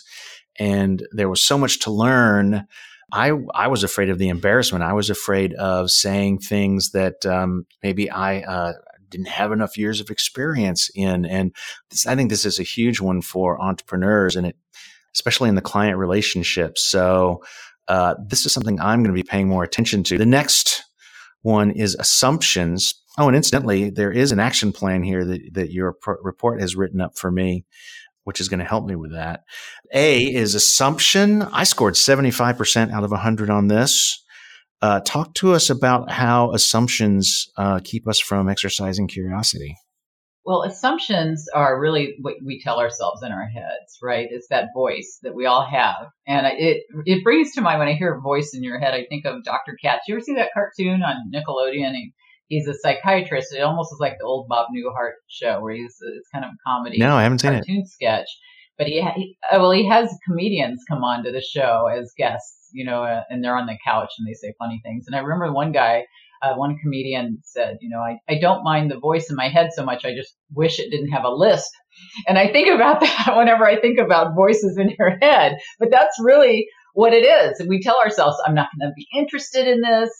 and 0.58 1.06
there 1.12 1.28
was 1.28 1.42
so 1.42 1.56
much 1.56 1.78
to 1.80 1.92
learn 1.92 2.66
I 3.12 3.32
I 3.54 3.68
was 3.68 3.84
afraid 3.84 4.08
of 4.08 4.18
the 4.18 4.28
embarrassment. 4.28 4.82
I 4.82 4.94
was 4.94 5.10
afraid 5.10 5.52
of 5.54 5.90
saying 5.90 6.38
things 6.38 6.90
that 6.92 7.24
um, 7.26 7.66
maybe 7.82 8.10
I 8.10 8.40
uh, 8.40 8.72
didn't 9.10 9.28
have 9.28 9.52
enough 9.52 9.76
years 9.76 10.00
of 10.00 10.10
experience 10.10 10.90
in, 10.94 11.26
and 11.26 11.54
this, 11.90 12.06
I 12.06 12.16
think 12.16 12.30
this 12.30 12.46
is 12.46 12.58
a 12.58 12.64
huge 12.64 13.00
one 13.00 13.20
for 13.20 13.60
entrepreneurs, 13.60 14.34
and 14.34 14.46
it 14.46 14.56
especially 15.14 15.50
in 15.50 15.54
the 15.54 15.60
client 15.60 15.98
relationships. 15.98 16.82
So 16.84 17.42
uh, 17.88 18.14
this 18.26 18.46
is 18.46 18.52
something 18.52 18.80
I'm 18.80 19.02
going 19.02 19.14
to 19.14 19.22
be 19.22 19.28
paying 19.28 19.48
more 19.48 19.62
attention 19.62 20.02
to. 20.04 20.16
The 20.16 20.24
next 20.24 20.82
one 21.42 21.70
is 21.70 21.94
assumptions. 21.96 22.94
Oh, 23.18 23.26
and 23.26 23.36
incidentally, 23.36 23.90
there 23.90 24.10
is 24.10 24.32
an 24.32 24.40
action 24.40 24.72
plan 24.72 25.02
here 25.02 25.22
that, 25.24 25.40
that 25.52 25.70
your 25.70 25.96
report 26.22 26.62
has 26.62 26.76
written 26.76 27.02
up 27.02 27.18
for 27.18 27.30
me 27.30 27.66
which 28.24 28.40
is 28.40 28.48
going 28.48 28.60
to 28.60 28.66
help 28.66 28.84
me 28.84 28.96
with 28.96 29.12
that. 29.12 29.40
A 29.92 30.22
is 30.22 30.54
assumption. 30.54 31.42
I 31.42 31.64
scored 31.64 31.94
75% 31.94 32.92
out 32.92 33.04
of 33.04 33.10
100 33.10 33.50
on 33.50 33.68
this. 33.68 34.22
Uh, 34.80 35.00
talk 35.00 35.34
to 35.34 35.52
us 35.52 35.70
about 35.70 36.10
how 36.10 36.52
assumptions 36.52 37.46
uh, 37.56 37.80
keep 37.84 38.08
us 38.08 38.18
from 38.18 38.48
exercising 38.48 39.06
curiosity. 39.06 39.76
Well, 40.44 40.62
assumptions 40.62 41.46
are 41.54 41.80
really 41.80 42.16
what 42.20 42.34
we 42.44 42.60
tell 42.60 42.80
ourselves 42.80 43.22
in 43.22 43.30
our 43.30 43.46
heads, 43.46 43.98
right? 44.02 44.26
It's 44.28 44.48
that 44.48 44.70
voice 44.74 45.20
that 45.22 45.36
we 45.36 45.46
all 45.46 45.64
have. 45.64 46.08
And 46.26 46.46
it, 46.58 46.82
it 47.06 47.22
brings 47.22 47.52
to 47.52 47.60
mind 47.60 47.78
when 47.78 47.86
I 47.86 47.92
hear 47.92 48.14
a 48.14 48.20
voice 48.20 48.52
in 48.52 48.64
your 48.64 48.80
head, 48.80 48.92
I 48.92 49.06
think 49.08 49.24
of 49.24 49.44
Dr. 49.44 49.76
Katz. 49.80 50.08
You 50.08 50.16
ever 50.16 50.20
see 50.20 50.34
that 50.34 50.50
cartoon 50.52 51.02
on 51.04 51.30
Nickelodeon? 51.32 51.92
He 51.94 52.12
he's 52.48 52.68
a 52.68 52.74
psychiatrist. 52.74 53.54
It 53.54 53.60
almost 53.60 53.92
is 53.92 54.00
like 54.00 54.16
the 54.18 54.26
old 54.26 54.48
Bob 54.48 54.68
Newhart 54.74 55.12
show 55.28 55.60
where 55.60 55.74
he's 55.74 55.96
it's 56.00 56.28
kind 56.32 56.44
of 56.44 56.50
a 56.50 56.56
comedy. 56.66 56.98
No, 56.98 57.16
I 57.16 57.22
haven't 57.22 57.40
seen 57.40 57.52
cartoon 57.52 57.80
it. 57.80 57.88
sketch. 57.88 58.28
But 58.78 58.86
he, 58.86 59.02
he, 59.14 59.36
uh, 59.50 59.58
well, 59.60 59.70
he 59.70 59.86
has 59.88 60.10
comedians 60.26 60.82
come 60.88 61.04
on 61.04 61.24
to 61.24 61.30
the 61.30 61.42
show 61.42 61.86
as 61.86 62.12
guests, 62.16 62.68
you 62.72 62.84
know, 62.84 63.04
uh, 63.04 63.22
and 63.28 63.44
they're 63.44 63.56
on 63.56 63.66
the 63.66 63.78
couch 63.84 64.10
and 64.18 64.26
they 64.26 64.34
say 64.34 64.54
funny 64.58 64.80
things. 64.82 65.04
And 65.06 65.14
I 65.14 65.20
remember 65.20 65.52
one 65.52 65.72
guy, 65.72 66.04
uh, 66.42 66.54
one 66.54 66.76
comedian 66.82 67.38
said, 67.44 67.76
you 67.80 67.90
know, 67.90 68.00
I, 68.00 68.18
I 68.28 68.40
don't 68.40 68.64
mind 68.64 68.90
the 68.90 68.98
voice 68.98 69.30
in 69.30 69.36
my 69.36 69.48
head 69.48 69.70
so 69.74 69.84
much. 69.84 70.04
I 70.04 70.14
just 70.14 70.34
wish 70.52 70.78
it 70.78 70.90
didn't 70.90 71.10
have 71.10 71.24
a 71.24 71.30
lisp. 71.30 71.70
And 72.26 72.38
I 72.38 72.50
think 72.50 72.74
about 72.74 73.00
that 73.02 73.34
whenever 73.36 73.66
I 73.66 73.78
think 73.78 73.98
about 73.98 74.34
voices 74.34 74.76
in 74.78 74.94
your 74.98 75.18
head. 75.20 75.58
But 75.78 75.90
that's 75.90 76.16
really 76.18 76.66
what 76.94 77.12
it 77.12 77.24
is. 77.24 77.60
And 77.60 77.68
we 77.68 77.82
tell 77.82 77.96
ourselves, 78.02 78.36
I'm 78.46 78.54
not 78.54 78.68
going 78.78 78.90
to 78.90 78.94
be 78.96 79.06
interested 79.16 79.66
in 79.66 79.80
this. 79.80 80.10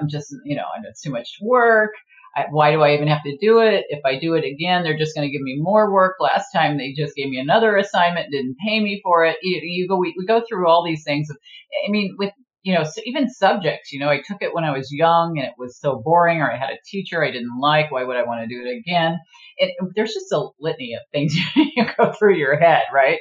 I'm 0.00 0.08
just, 0.08 0.34
you 0.44 0.56
know, 0.56 0.62
I 0.62 0.80
know 0.80 0.88
it's 0.90 1.02
too 1.02 1.10
much 1.10 1.38
work. 1.42 1.92
I, 2.36 2.46
why 2.50 2.72
do 2.72 2.82
I 2.82 2.94
even 2.94 3.06
have 3.08 3.22
to 3.24 3.36
do 3.36 3.60
it? 3.60 3.84
If 3.88 4.04
I 4.04 4.18
do 4.18 4.34
it 4.34 4.44
again, 4.44 4.82
they're 4.82 4.98
just 4.98 5.14
going 5.14 5.26
to 5.26 5.32
give 5.32 5.42
me 5.42 5.56
more 5.58 5.92
work. 5.92 6.16
Last 6.18 6.50
time 6.52 6.78
they 6.78 6.92
just 6.92 7.14
gave 7.14 7.28
me 7.28 7.38
another 7.38 7.76
assignment, 7.76 8.30
didn't 8.32 8.56
pay 8.66 8.80
me 8.80 9.00
for 9.04 9.24
it. 9.24 9.36
You, 9.42 9.60
you 9.62 9.88
go, 9.88 9.96
we, 9.96 10.14
we 10.18 10.26
go 10.26 10.42
through 10.48 10.68
all 10.68 10.84
these 10.84 11.04
things. 11.04 11.28
I 11.30 11.90
mean, 11.90 12.16
with 12.18 12.32
you 12.64 12.72
know, 12.72 12.82
so 12.82 13.02
even 13.04 13.28
subjects, 13.28 13.92
you 13.92 14.00
know, 14.00 14.08
I 14.08 14.22
took 14.26 14.40
it 14.40 14.54
when 14.54 14.64
I 14.64 14.76
was 14.76 14.90
young 14.90 15.38
and 15.38 15.46
it 15.46 15.52
was 15.58 15.78
so 15.78 16.00
boring, 16.02 16.40
or 16.40 16.50
I 16.50 16.56
had 16.56 16.70
a 16.70 16.78
teacher 16.86 17.22
I 17.22 17.30
didn't 17.30 17.60
like. 17.60 17.92
Why 17.92 18.04
would 18.04 18.16
I 18.16 18.22
want 18.22 18.40
to 18.40 18.46
do 18.48 18.66
it 18.66 18.78
again? 18.78 19.18
And 19.58 19.70
there's 19.94 20.14
just 20.14 20.32
a 20.32 20.48
litany 20.58 20.94
of 20.94 21.02
things 21.12 21.36
you 21.56 21.84
go 21.98 22.12
through 22.12 22.36
your 22.36 22.58
head, 22.58 22.84
right? 22.92 23.18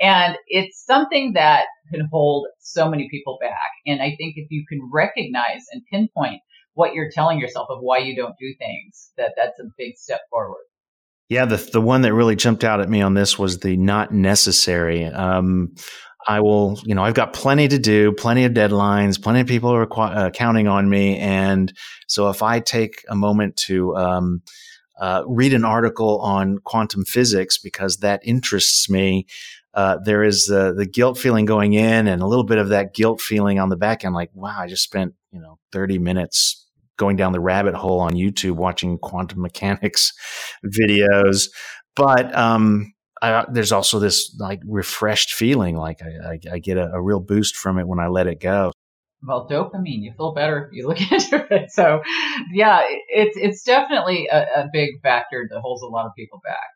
And 0.00 0.36
it's 0.48 0.84
something 0.84 1.32
that 1.32 1.64
can 1.90 2.06
hold 2.12 2.46
so 2.60 2.88
many 2.88 3.08
people 3.10 3.38
back. 3.40 3.70
And 3.86 4.02
I 4.02 4.14
think 4.18 4.34
if 4.36 4.48
you 4.50 4.66
can 4.68 4.80
recognize 4.92 5.62
and 5.72 5.82
pinpoint 5.90 6.42
what 6.74 6.92
you're 6.92 7.10
telling 7.10 7.40
yourself 7.40 7.68
of 7.70 7.78
why 7.80 7.98
you 7.98 8.14
don't 8.14 8.34
do 8.38 8.54
things, 8.58 9.12
that 9.16 9.32
that's 9.34 9.58
a 9.60 9.64
big 9.78 9.96
step 9.96 10.20
forward. 10.28 10.64
Yeah, 11.30 11.46
the 11.46 11.56
the 11.56 11.80
one 11.80 12.02
that 12.02 12.12
really 12.12 12.36
jumped 12.36 12.64
out 12.64 12.82
at 12.82 12.90
me 12.90 13.00
on 13.00 13.14
this 13.14 13.38
was 13.38 13.60
the 13.60 13.78
not 13.78 14.12
necessary. 14.12 15.06
Um, 15.06 15.74
I 16.26 16.40
will, 16.40 16.78
you 16.84 16.94
know, 16.94 17.04
I've 17.04 17.14
got 17.14 17.32
plenty 17.32 17.68
to 17.68 17.78
do, 17.78 18.12
plenty 18.12 18.44
of 18.44 18.52
deadlines, 18.52 19.22
plenty 19.22 19.40
of 19.40 19.46
people 19.46 19.70
are 19.70 19.88
uh, 20.00 20.30
counting 20.30 20.68
on 20.68 20.88
me. 20.88 21.18
And 21.18 21.72
so 22.06 22.30
if 22.30 22.42
I 22.42 22.60
take 22.60 23.04
a 23.08 23.14
moment 23.14 23.56
to 23.66 23.96
um, 23.96 24.42
uh, 24.98 25.22
read 25.26 25.52
an 25.52 25.64
article 25.64 26.20
on 26.20 26.58
quantum 26.58 27.04
physics 27.04 27.58
because 27.58 27.98
that 27.98 28.20
interests 28.24 28.88
me, 28.88 29.26
uh, 29.74 29.98
there 30.04 30.22
is 30.22 30.46
the, 30.46 30.72
the 30.72 30.86
guilt 30.86 31.18
feeling 31.18 31.44
going 31.44 31.72
in 31.72 32.06
and 32.06 32.22
a 32.22 32.26
little 32.26 32.44
bit 32.44 32.58
of 32.58 32.68
that 32.68 32.94
guilt 32.94 33.20
feeling 33.20 33.58
on 33.58 33.68
the 33.68 33.76
back 33.76 34.04
end, 34.04 34.14
like, 34.14 34.30
wow, 34.32 34.56
I 34.56 34.68
just 34.68 34.84
spent, 34.84 35.14
you 35.32 35.40
know, 35.40 35.58
30 35.72 35.98
minutes 35.98 36.66
going 36.96 37.16
down 37.16 37.32
the 37.32 37.40
rabbit 37.40 37.74
hole 37.74 38.00
on 38.00 38.12
YouTube 38.12 38.52
watching 38.52 38.98
quantum 38.98 39.42
mechanics 39.42 40.12
videos. 40.64 41.48
But, 41.96 42.34
um, 42.34 42.93
I, 43.32 43.44
there's 43.50 43.72
also 43.72 43.98
this 43.98 44.34
like 44.38 44.60
refreshed 44.66 45.32
feeling, 45.32 45.76
like 45.76 46.00
I, 46.02 46.32
I, 46.32 46.54
I 46.54 46.58
get 46.58 46.76
a, 46.76 46.90
a, 46.92 47.00
real 47.00 47.20
boost 47.20 47.56
from 47.56 47.78
it 47.78 47.86
when 47.86 47.98
I 47.98 48.08
let 48.08 48.26
it 48.26 48.40
go. 48.40 48.72
Well, 49.26 49.48
dopamine, 49.48 50.02
you 50.02 50.12
feel 50.16 50.34
better 50.34 50.66
if 50.66 50.72
you 50.72 50.86
look 50.86 51.00
into 51.12 51.46
it. 51.50 51.70
So, 51.70 52.02
yeah, 52.52 52.82
it's 53.08 53.36
it's 53.36 53.62
definitely 53.62 54.28
a, 54.30 54.42
a 54.56 54.68
big 54.72 55.00
factor 55.02 55.46
that 55.50 55.60
holds 55.60 55.82
a 55.82 55.86
lot 55.86 56.06
of 56.06 56.12
people 56.16 56.40
back. 56.44 56.73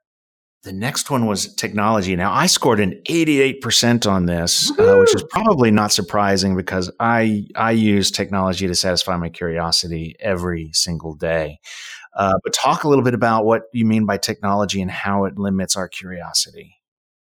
The 0.65 0.73
next 0.73 1.09
one 1.09 1.27
was 1.27 1.55
technology. 1.55 2.17
Now, 2.17 2.33
I 2.33 2.47
scored 2.47 2.81
an 2.81 3.01
88% 3.09 4.11
on 4.11 4.27
this, 4.27 4.73
uh, 4.73 4.97
which 4.99 5.15
is 5.15 5.25
probably 5.31 5.71
not 5.71 5.93
surprising 5.93 6.57
because 6.57 6.91
I 6.99 7.47
I 7.55 7.71
use 7.71 8.11
technology 8.11 8.67
to 8.67 8.75
satisfy 8.75 9.17
my 9.17 9.29
curiosity 9.29 10.17
every 10.19 10.71
single 10.73 11.15
day. 11.15 11.61
Uh, 12.17 12.35
but 12.43 12.53
talk 12.53 12.83
a 12.83 12.89
little 12.89 13.05
bit 13.05 13.15
about 13.15 13.45
what 13.45 13.63
you 13.73 13.85
mean 13.85 14.05
by 14.05 14.17
technology 14.17 14.83
and 14.83 14.91
how 14.91 15.25
it 15.25 15.39
limits 15.39 15.77
our 15.77 15.89
curiosity. 15.89 16.75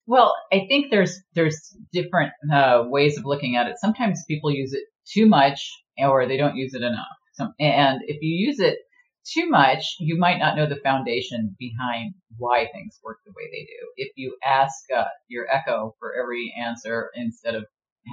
Well, 0.07 0.35
I 0.53 0.67
think 0.69 0.91
there's 0.91 1.21
there's 1.35 1.77
different 1.93 2.33
uh, 2.53 2.85
ways 2.87 3.17
of 3.17 3.25
looking 3.25 3.55
at 3.55 3.69
it. 3.69 3.77
Sometimes 3.79 4.25
people 4.27 4.51
use 4.51 4.73
it 4.73 4.83
too 5.09 5.27
much, 5.27 5.71
or 5.97 6.27
they 6.27 6.37
don't 6.37 6.57
use 6.57 6.75
it 6.75 6.83
enough. 6.83 7.07
So, 7.35 7.53
and 7.61 8.01
if 8.07 8.19
you 8.21 8.47
use 8.47 8.59
it 8.59 8.79
too 9.25 9.49
much, 9.49 9.97
you 10.01 10.19
might 10.19 10.39
not 10.39 10.57
know 10.57 10.67
the 10.67 10.81
foundation 10.83 11.55
behind 11.59 12.15
why 12.39 12.69
things 12.73 12.99
work 13.05 13.19
the 13.25 13.33
way 13.33 13.45
they 13.53 13.65
do. 13.65 13.93
If 13.97 14.13
you 14.17 14.37
ask 14.45 14.75
uh, 14.95 15.05
your 15.29 15.47
Echo 15.53 15.95
for 15.99 16.15
every 16.21 16.53
answer 16.59 17.11
instead 17.15 17.55
of 17.55 17.65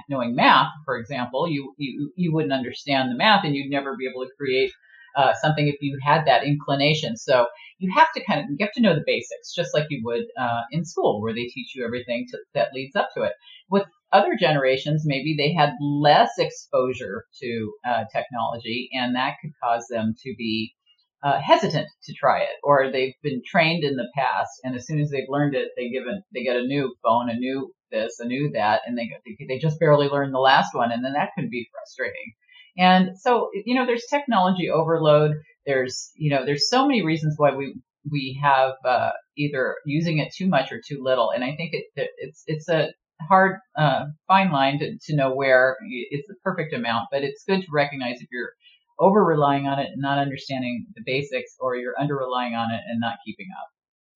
knowing 0.08 0.34
math, 0.34 0.68
for 0.84 0.96
example, 0.98 1.48
you, 1.48 1.74
you 1.78 2.12
you 2.16 2.32
wouldn't 2.32 2.52
understand 2.52 3.10
the 3.10 3.16
math, 3.16 3.44
and 3.44 3.54
you'd 3.54 3.70
never 3.70 3.96
be 3.96 4.08
able 4.08 4.24
to 4.24 4.30
create 4.38 4.72
uh, 5.16 5.32
something 5.42 5.66
if 5.68 5.76
you 5.80 5.98
had 6.02 6.24
that 6.26 6.44
inclination. 6.44 7.16
So 7.16 7.46
you 7.78 7.92
have 7.96 8.12
to 8.14 8.24
kind 8.24 8.40
of 8.40 8.46
you 8.50 8.64
have 8.64 8.72
to 8.74 8.80
know 8.82 8.94
the 8.94 9.02
basics, 9.06 9.52
just 9.54 9.74
like 9.74 9.86
you 9.90 10.00
would 10.04 10.24
uh, 10.40 10.62
in 10.70 10.84
school, 10.84 11.20
where 11.20 11.34
they 11.34 11.46
teach 11.46 11.74
you 11.74 11.84
everything 11.84 12.26
to, 12.30 12.38
that 12.54 12.72
leads 12.72 12.94
up 12.94 13.08
to 13.16 13.22
it. 13.22 13.32
With 13.68 13.84
other 14.12 14.36
generations, 14.38 15.02
maybe 15.04 15.34
they 15.36 15.52
had 15.52 15.72
less 15.80 16.30
exposure 16.38 17.24
to 17.40 17.72
uh, 17.88 18.04
technology, 18.12 18.90
and 18.92 19.16
that 19.16 19.36
could 19.42 19.52
cause 19.62 19.86
them 19.90 20.14
to 20.22 20.34
be 20.36 20.74
uh, 21.22 21.40
hesitant 21.40 21.88
to 22.04 22.14
try 22.14 22.40
it, 22.40 22.56
or 22.62 22.90
they've 22.90 23.14
been 23.22 23.42
trained 23.44 23.84
in 23.84 23.96
the 23.96 24.08
past, 24.14 24.50
and 24.64 24.74
as 24.74 24.86
soon 24.86 25.00
as 25.00 25.10
they've 25.10 25.28
learned 25.28 25.54
it, 25.54 25.68
they 25.76 25.90
give 25.90 26.04
it, 26.06 26.22
they 26.32 26.44
get 26.44 26.56
a 26.56 26.66
new 26.66 26.94
phone, 27.02 27.28
a 27.30 27.34
new 27.34 27.72
this, 27.90 28.20
a 28.20 28.24
new 28.24 28.50
that, 28.52 28.82
and 28.86 28.96
they 28.96 29.10
they 29.48 29.58
just 29.58 29.80
barely 29.80 30.08
learned 30.08 30.32
the 30.32 30.38
last 30.38 30.74
one, 30.74 30.92
and 30.92 31.04
then 31.04 31.14
that 31.14 31.30
can 31.36 31.48
be 31.50 31.68
frustrating. 31.72 32.32
And 32.78 33.18
so, 33.18 33.50
you 33.66 33.74
know, 33.74 33.84
there's 33.84 34.04
technology 34.08 34.70
overload. 34.70 35.32
There's, 35.66 36.10
you 36.14 36.30
know, 36.30 36.46
there's 36.46 36.70
so 36.70 36.86
many 36.86 37.04
reasons 37.04 37.34
why 37.36 37.54
we 37.54 37.74
we 38.10 38.40
have 38.42 38.72
uh, 38.84 39.10
either 39.36 39.76
using 39.84 40.18
it 40.18 40.32
too 40.34 40.46
much 40.46 40.72
or 40.72 40.80
too 40.80 41.02
little. 41.02 41.30
And 41.30 41.44
I 41.44 41.56
think 41.56 41.70
it, 41.74 41.84
it's 42.16 42.44
it's 42.46 42.68
a 42.68 42.90
hard 43.28 43.56
uh, 43.76 44.06
fine 44.26 44.50
line 44.50 44.78
to, 44.78 44.96
to 45.06 45.16
know 45.16 45.34
where 45.34 45.76
it's 46.10 46.28
the 46.28 46.36
perfect 46.42 46.72
amount. 46.72 47.08
But 47.10 47.24
it's 47.24 47.44
good 47.44 47.60
to 47.60 47.66
recognize 47.70 48.20
if 48.20 48.28
you're 48.32 48.52
over 49.00 49.24
relying 49.24 49.66
on 49.66 49.78
it 49.78 49.86
and 49.92 50.00
not 50.00 50.18
understanding 50.18 50.86
the 50.94 51.02
basics, 51.04 51.56
or 51.58 51.74
you're 51.76 51.98
under 51.98 52.16
relying 52.16 52.54
on 52.54 52.70
it 52.70 52.80
and 52.88 53.00
not 53.00 53.14
keeping 53.24 53.48
up. 53.60 53.68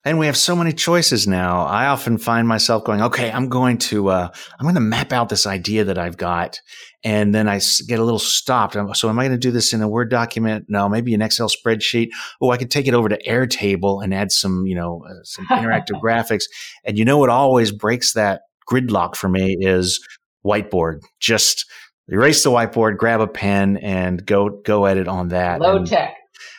And 0.07 0.19
we 0.19 0.27
have 0.27 0.37
so 0.37 0.55
many 0.55 0.73
choices 0.75 1.27
now. 1.27 1.65
I 1.65 1.87
often 1.87 2.19
find 2.19 2.47
myself 2.47 2.85
going, 2.85 3.01
okay, 3.01 3.33
I'm 3.33 3.49
going 3.49 3.79
to, 3.79 4.11
uh, 4.11 4.29
I'm 4.59 4.65
going 4.65 4.75
to 4.75 4.81
map 4.83 5.15
out 5.15 5.31
this 5.31 5.47
idea 5.47 5.85
that 5.85 5.97
I've 5.97 6.19
got. 6.19 6.61
And 7.03 7.35
then 7.35 7.49
I 7.49 7.59
get 7.89 8.01
a 8.01 8.05
little 8.05 8.19
stopped. 8.19 8.77
So 8.97 9.09
am 9.09 9.19
I 9.19 9.23
going 9.23 9.33
to 9.33 9.39
do 9.39 9.51
this 9.51 9.73
in 9.73 9.81
a 9.81 9.89
Word 9.89 10.11
document? 10.11 10.67
No, 10.69 10.91
maybe 10.91 11.15
an 11.15 11.23
Excel 11.23 11.49
spreadsheet. 11.49 12.11
Oh, 12.43 12.51
I 12.51 12.59
could 12.59 12.71
take 12.71 12.87
it 12.87 12.93
over 12.93 13.09
to 13.09 13.19
Airtable 13.27 14.05
and 14.05 14.13
add 14.13 14.31
some, 14.31 14.67
you 14.67 14.75
know, 14.75 15.03
uh, 15.09 15.23
some 15.23 15.47
interactive 15.47 16.01
graphics. 16.05 16.45
And 16.85 16.99
you 16.99 17.07
know 17.07 17.17
what 17.17 17.31
always 17.31 17.73
breaks 17.73 18.13
that 18.13 18.43
gridlock 18.71 19.17
for 19.17 19.31
me 19.31 19.57
is 19.59 20.07
whiteboard. 20.45 21.01
Just 21.19 21.65
erase 22.09 22.43
the 22.43 22.51
whiteboard, 22.51 22.97
grab 22.97 23.21
a 23.21 23.27
pen 23.27 23.77
and 23.79 24.25
go, 24.25 24.49
go 24.49 24.87
at 24.87 24.97
it 24.97 25.09
on 25.09 25.29
that. 25.29 25.61
Low 25.61 25.77
and, 25.77 25.87
tech. 25.87 26.17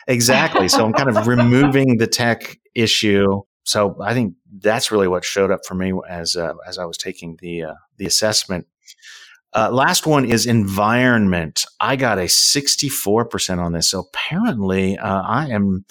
Exactly. 0.08 0.68
So 0.68 0.84
I'm 0.84 0.92
kind 0.92 1.16
of 1.16 1.26
removing 1.26 1.98
the 1.98 2.06
tech 2.06 2.58
issue. 2.74 3.42
So 3.64 3.96
I 4.00 4.14
think 4.14 4.34
that's 4.58 4.90
really 4.90 5.08
what 5.08 5.24
showed 5.24 5.50
up 5.50 5.60
for 5.66 5.74
me 5.74 5.92
as 6.08 6.36
uh, 6.36 6.54
as 6.66 6.78
I 6.78 6.84
was 6.84 6.96
taking 6.96 7.36
the 7.40 7.64
uh, 7.64 7.74
the 7.96 8.06
assessment. 8.06 8.66
Uh, 9.52 9.70
last 9.70 10.06
one 10.06 10.24
is 10.24 10.46
environment. 10.46 11.64
I 11.80 11.96
got 11.96 12.18
a 12.18 12.24
64% 12.24 13.58
on 13.58 13.72
this. 13.72 13.90
So 13.90 14.00
apparently, 14.00 14.98
uh, 14.98 15.22
I 15.22 15.48
am 15.48 15.86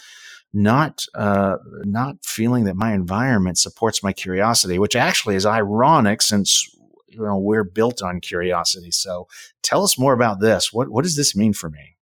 not 0.53 1.05
uh, 1.15 1.57
not 1.83 2.17
feeling 2.23 2.63
that 2.65 2.75
my 2.75 2.93
environment 2.93 3.57
supports 3.57 4.03
my 4.03 4.13
curiosity, 4.13 4.79
which 4.79 4.95
actually 4.95 5.35
is 5.35 5.45
ironic 5.45 6.21
since 6.21 6.74
you 7.07 7.21
know 7.21 7.37
we're 7.37 7.63
built 7.63 8.01
on 8.01 8.19
curiosity. 8.19 8.91
So 8.91 9.27
tell 9.63 9.83
us 9.83 9.99
more 9.99 10.13
about 10.13 10.39
this. 10.39 10.71
What 10.71 10.89
what 10.89 11.03
does 11.03 11.15
this 11.15 11.35
mean 11.35 11.53
for 11.53 11.69
me? 11.69 11.95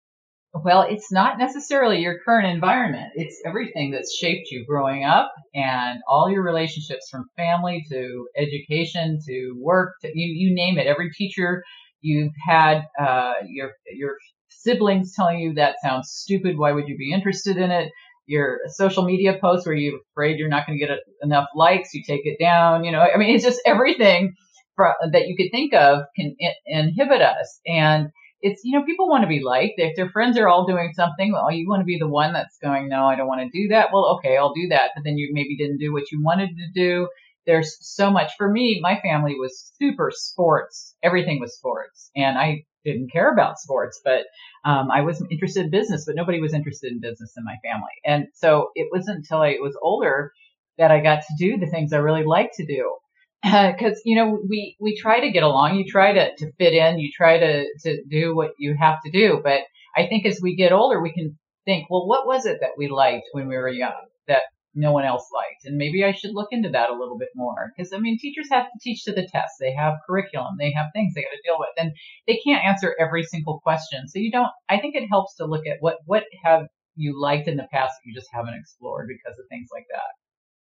Well, 0.62 0.82
it's 0.82 1.10
not 1.10 1.36
necessarily 1.36 1.98
your 1.98 2.20
current 2.24 2.46
environment. 2.46 3.10
It's 3.16 3.42
everything 3.44 3.90
that's 3.90 4.14
shaped 4.14 4.52
you 4.52 4.64
growing 4.64 5.04
up 5.04 5.32
and 5.52 5.98
all 6.08 6.30
your 6.30 6.44
relationships 6.44 7.08
from 7.10 7.26
family 7.36 7.84
to 7.90 8.28
education 8.36 9.18
to 9.26 9.56
work 9.60 9.94
to 10.02 10.08
you, 10.14 10.32
you 10.32 10.54
name 10.54 10.78
it. 10.78 10.86
Every 10.86 11.10
teacher 11.10 11.64
you've 12.02 12.32
had, 12.46 12.82
uh, 13.00 13.32
your, 13.48 13.72
your 13.92 14.16
siblings 14.48 15.12
telling 15.16 15.40
you 15.40 15.54
that 15.54 15.76
sounds 15.82 16.10
stupid. 16.12 16.56
Why 16.56 16.70
would 16.70 16.86
you 16.86 16.96
be 16.96 17.12
interested 17.12 17.56
in 17.56 17.72
it? 17.72 17.90
Your 18.26 18.60
social 18.68 19.04
media 19.04 19.36
posts 19.40 19.66
where 19.66 19.74
you're 19.74 19.98
afraid 20.12 20.38
you're 20.38 20.48
not 20.48 20.68
going 20.68 20.78
to 20.78 20.86
get 20.86 20.96
enough 21.20 21.48
likes, 21.56 21.92
you 21.94 22.02
take 22.06 22.26
it 22.26 22.38
down. 22.38 22.84
You 22.84 22.92
know, 22.92 23.00
I 23.00 23.16
mean, 23.16 23.34
it's 23.34 23.44
just 23.44 23.60
everything 23.66 24.34
that 24.76 25.26
you 25.28 25.36
could 25.36 25.50
think 25.50 25.74
of 25.74 26.04
can 26.16 26.36
inhibit 26.66 27.22
us. 27.22 27.60
And 27.66 28.10
it's 28.44 28.62
you 28.62 28.78
know 28.78 28.84
people 28.84 29.08
want 29.08 29.22
to 29.22 29.28
be 29.28 29.42
liked. 29.42 29.74
If 29.78 29.96
their 29.96 30.10
friends 30.10 30.38
are 30.38 30.48
all 30.48 30.66
doing 30.66 30.92
something 30.94 31.32
well 31.32 31.50
you 31.50 31.68
want 31.68 31.80
to 31.80 31.86
be 31.86 31.98
the 31.98 32.08
one 32.08 32.32
that's 32.32 32.58
going 32.58 32.88
no 32.88 33.06
i 33.06 33.16
don't 33.16 33.26
want 33.26 33.40
to 33.40 33.58
do 33.58 33.68
that 33.68 33.88
well 33.92 34.18
okay 34.18 34.36
i'll 34.36 34.52
do 34.52 34.68
that 34.68 34.90
but 34.94 35.02
then 35.02 35.16
you 35.16 35.30
maybe 35.32 35.56
didn't 35.56 35.78
do 35.78 35.92
what 35.92 36.12
you 36.12 36.22
wanted 36.22 36.50
to 36.50 36.68
do. 36.74 37.08
There's 37.46 37.76
so 37.80 38.10
much. 38.10 38.32
For 38.38 38.50
me 38.50 38.78
my 38.82 39.00
family 39.00 39.34
was 39.34 39.72
super 39.78 40.10
sports. 40.14 40.94
Everything 41.02 41.40
was 41.40 41.56
sports. 41.56 42.10
And 42.14 42.38
i 42.38 42.64
didn't 42.84 43.10
care 43.10 43.32
about 43.32 43.58
sports 43.58 43.98
but 44.04 44.26
um, 44.66 44.90
i 44.90 45.00
was 45.00 45.24
interested 45.30 45.64
in 45.64 45.70
business 45.70 46.04
but 46.04 46.14
nobody 46.14 46.38
was 46.38 46.52
interested 46.52 46.92
in 46.92 47.00
business 47.00 47.32
in 47.36 47.44
my 47.44 47.56
family. 47.64 47.96
And 48.04 48.26
so 48.34 48.70
it 48.74 48.88
wasn't 48.92 49.18
until 49.18 49.38
i 49.38 49.56
was 49.58 49.76
older 49.80 50.32
that 50.76 50.90
i 50.90 51.00
got 51.00 51.22
to 51.22 51.34
do 51.38 51.56
the 51.56 51.70
things 51.70 51.94
i 51.94 51.96
really 51.96 52.24
like 52.24 52.50
to 52.56 52.66
do 52.66 52.94
Uh, 53.44 53.72
because 53.72 54.00
you 54.06 54.16
know 54.16 54.38
we 54.48 54.74
we 54.80 54.96
try 54.96 55.20
to 55.20 55.30
get 55.30 55.42
along. 55.42 55.76
You 55.76 55.84
try 55.84 56.12
to, 56.14 56.34
to 56.36 56.52
fit 56.52 56.72
in. 56.72 56.98
You 56.98 57.10
try 57.14 57.38
to 57.38 57.66
to 57.82 58.02
do 58.08 58.34
what 58.34 58.52
you 58.58 58.74
have 58.78 59.02
to 59.04 59.10
do. 59.10 59.40
But 59.42 59.60
i 59.96 60.06
think 60.06 60.26
as 60.26 60.40
we 60.42 60.56
get 60.56 60.72
older 60.72 61.00
we 61.00 61.12
can 61.12 61.38
think 61.64 61.88
well 61.88 62.06
what 62.06 62.26
was 62.26 62.46
it 62.46 62.58
that 62.60 62.76
we 62.76 62.88
liked 62.88 63.26
when 63.32 63.46
we 63.46 63.56
were 63.56 63.68
young 63.68 64.06
that 64.28 64.42
no 64.74 64.92
one 64.92 65.04
else 65.04 65.28
liked? 65.32 65.66
And 65.66 65.76
maybe 65.76 66.04
i 66.04 66.12
should 66.12 66.32
look 66.32 66.48
into 66.52 66.70
that 66.70 66.90
a 66.90 66.98
little 66.98 67.18
bit 67.18 67.28
more. 67.36 67.70
Because 67.76 67.92
i 67.92 67.98
mean 67.98 68.18
teachers 68.18 68.48
have 68.50 68.64
to 68.64 68.78
teach 68.80 69.04
to 69.04 69.12
the 69.12 69.28
test. 69.28 69.54
They 69.60 69.74
have 69.74 69.98
curriculum. 70.06 70.54
They 70.58 70.72
have 70.72 70.86
things 70.94 71.12
they 71.14 71.22
got 71.22 71.36
to 71.36 71.42
deal 71.44 71.58
with. 71.58 71.74
And 71.76 71.92
they 72.26 72.40
can't 72.46 72.64
answer 72.64 72.96
every 72.98 73.24
single 73.24 73.60
question. 73.60 74.08
So 74.08 74.20
you 74.20 74.30
don't 74.30 74.48
i 74.70 74.78
think 74.78 74.94
it 74.94 75.08
helps 75.08 75.36
to 75.36 75.44
look 75.44 75.66
at 75.66 75.78
what 75.80 75.98
what 76.06 76.24
have 76.44 76.68
you 76.96 77.20
liked 77.20 77.48
in 77.48 77.56
the 77.56 77.68
past 77.70 77.92
that 77.92 78.06
you 78.08 78.14
just 78.14 78.32
haven't 78.32 78.54
explored 78.54 79.08
because 79.08 79.38
of 79.38 79.44
things 79.50 79.68
like 79.72 79.86
that 79.90 80.23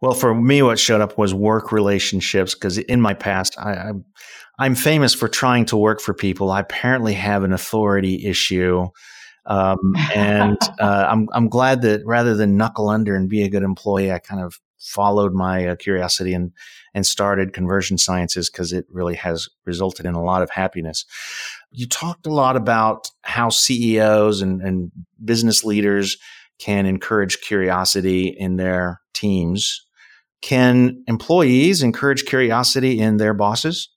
well, 0.01 0.13
for 0.13 0.35
me, 0.35 0.63
what 0.63 0.79
showed 0.79 1.01
up 1.01 1.17
was 1.17 1.33
work 1.33 1.73
relationships 1.73 2.55
because 2.55 2.79
in 2.79 3.01
my 3.01 3.15
past, 3.15 3.59
I, 3.59 3.75
I'm, 3.75 4.05
I'm 4.59 4.75
famous 4.75 5.15
for 5.15 5.29
trying 5.29 5.65
to 5.67 5.77
work 5.77 6.01
for 6.01 6.15
people. 6.15 6.51
I 6.51 6.61
apparently 6.61 7.15
have 7.15 7.43
an 7.43 7.53
authority 7.53 8.27
issue. 8.27 8.89
Um, 9.47 9.79
and 10.15 10.59
uh, 10.81 11.07
I'm, 11.09 11.29
I'm 11.33 11.49
glad 11.49 11.83
that 11.83 12.03
rather 12.05 12.35
than 12.35 12.57
knuckle 12.57 12.89
under 12.89 13.17
and 13.17 13.29
be 13.29 13.43
a 13.43 13.49
good 13.49 13.63
employee, 13.63 14.13
I 14.13 14.19
kind 14.19 14.43
of 14.43 14.61
followed 14.79 15.33
my 15.33 15.69
uh, 15.69 15.77
curiosity 15.77 16.35
and, 16.35 16.53
and 16.93 17.07
started 17.07 17.55
conversion 17.55 17.97
sciences 17.97 18.51
because 18.51 18.73
it 18.73 18.85
really 18.91 19.15
has 19.15 19.49
resulted 19.65 20.05
in 20.05 20.15
a 20.15 20.23
lot 20.23 20.43
of 20.43 20.51
happiness. 20.51 21.07
You 21.71 21.89
talked 21.89 22.27
a 22.27 22.33
lot 22.33 22.57
about 22.57 23.09
how 23.23 23.49
CEOs 23.49 24.43
and, 24.43 24.61
and 24.61 24.93
business 25.25 25.65
leaders 25.65 26.19
can 26.59 26.85
encourage 26.85 27.41
curiosity 27.41 28.29
in 28.29 28.57
their 28.57 29.01
teams. 29.14 29.87
Can 30.42 31.03
employees 31.07 31.83
encourage 31.83 32.27
curiosity 32.27 33.00
in 33.00 33.16
their 33.16 33.33
bosses? 33.33 33.88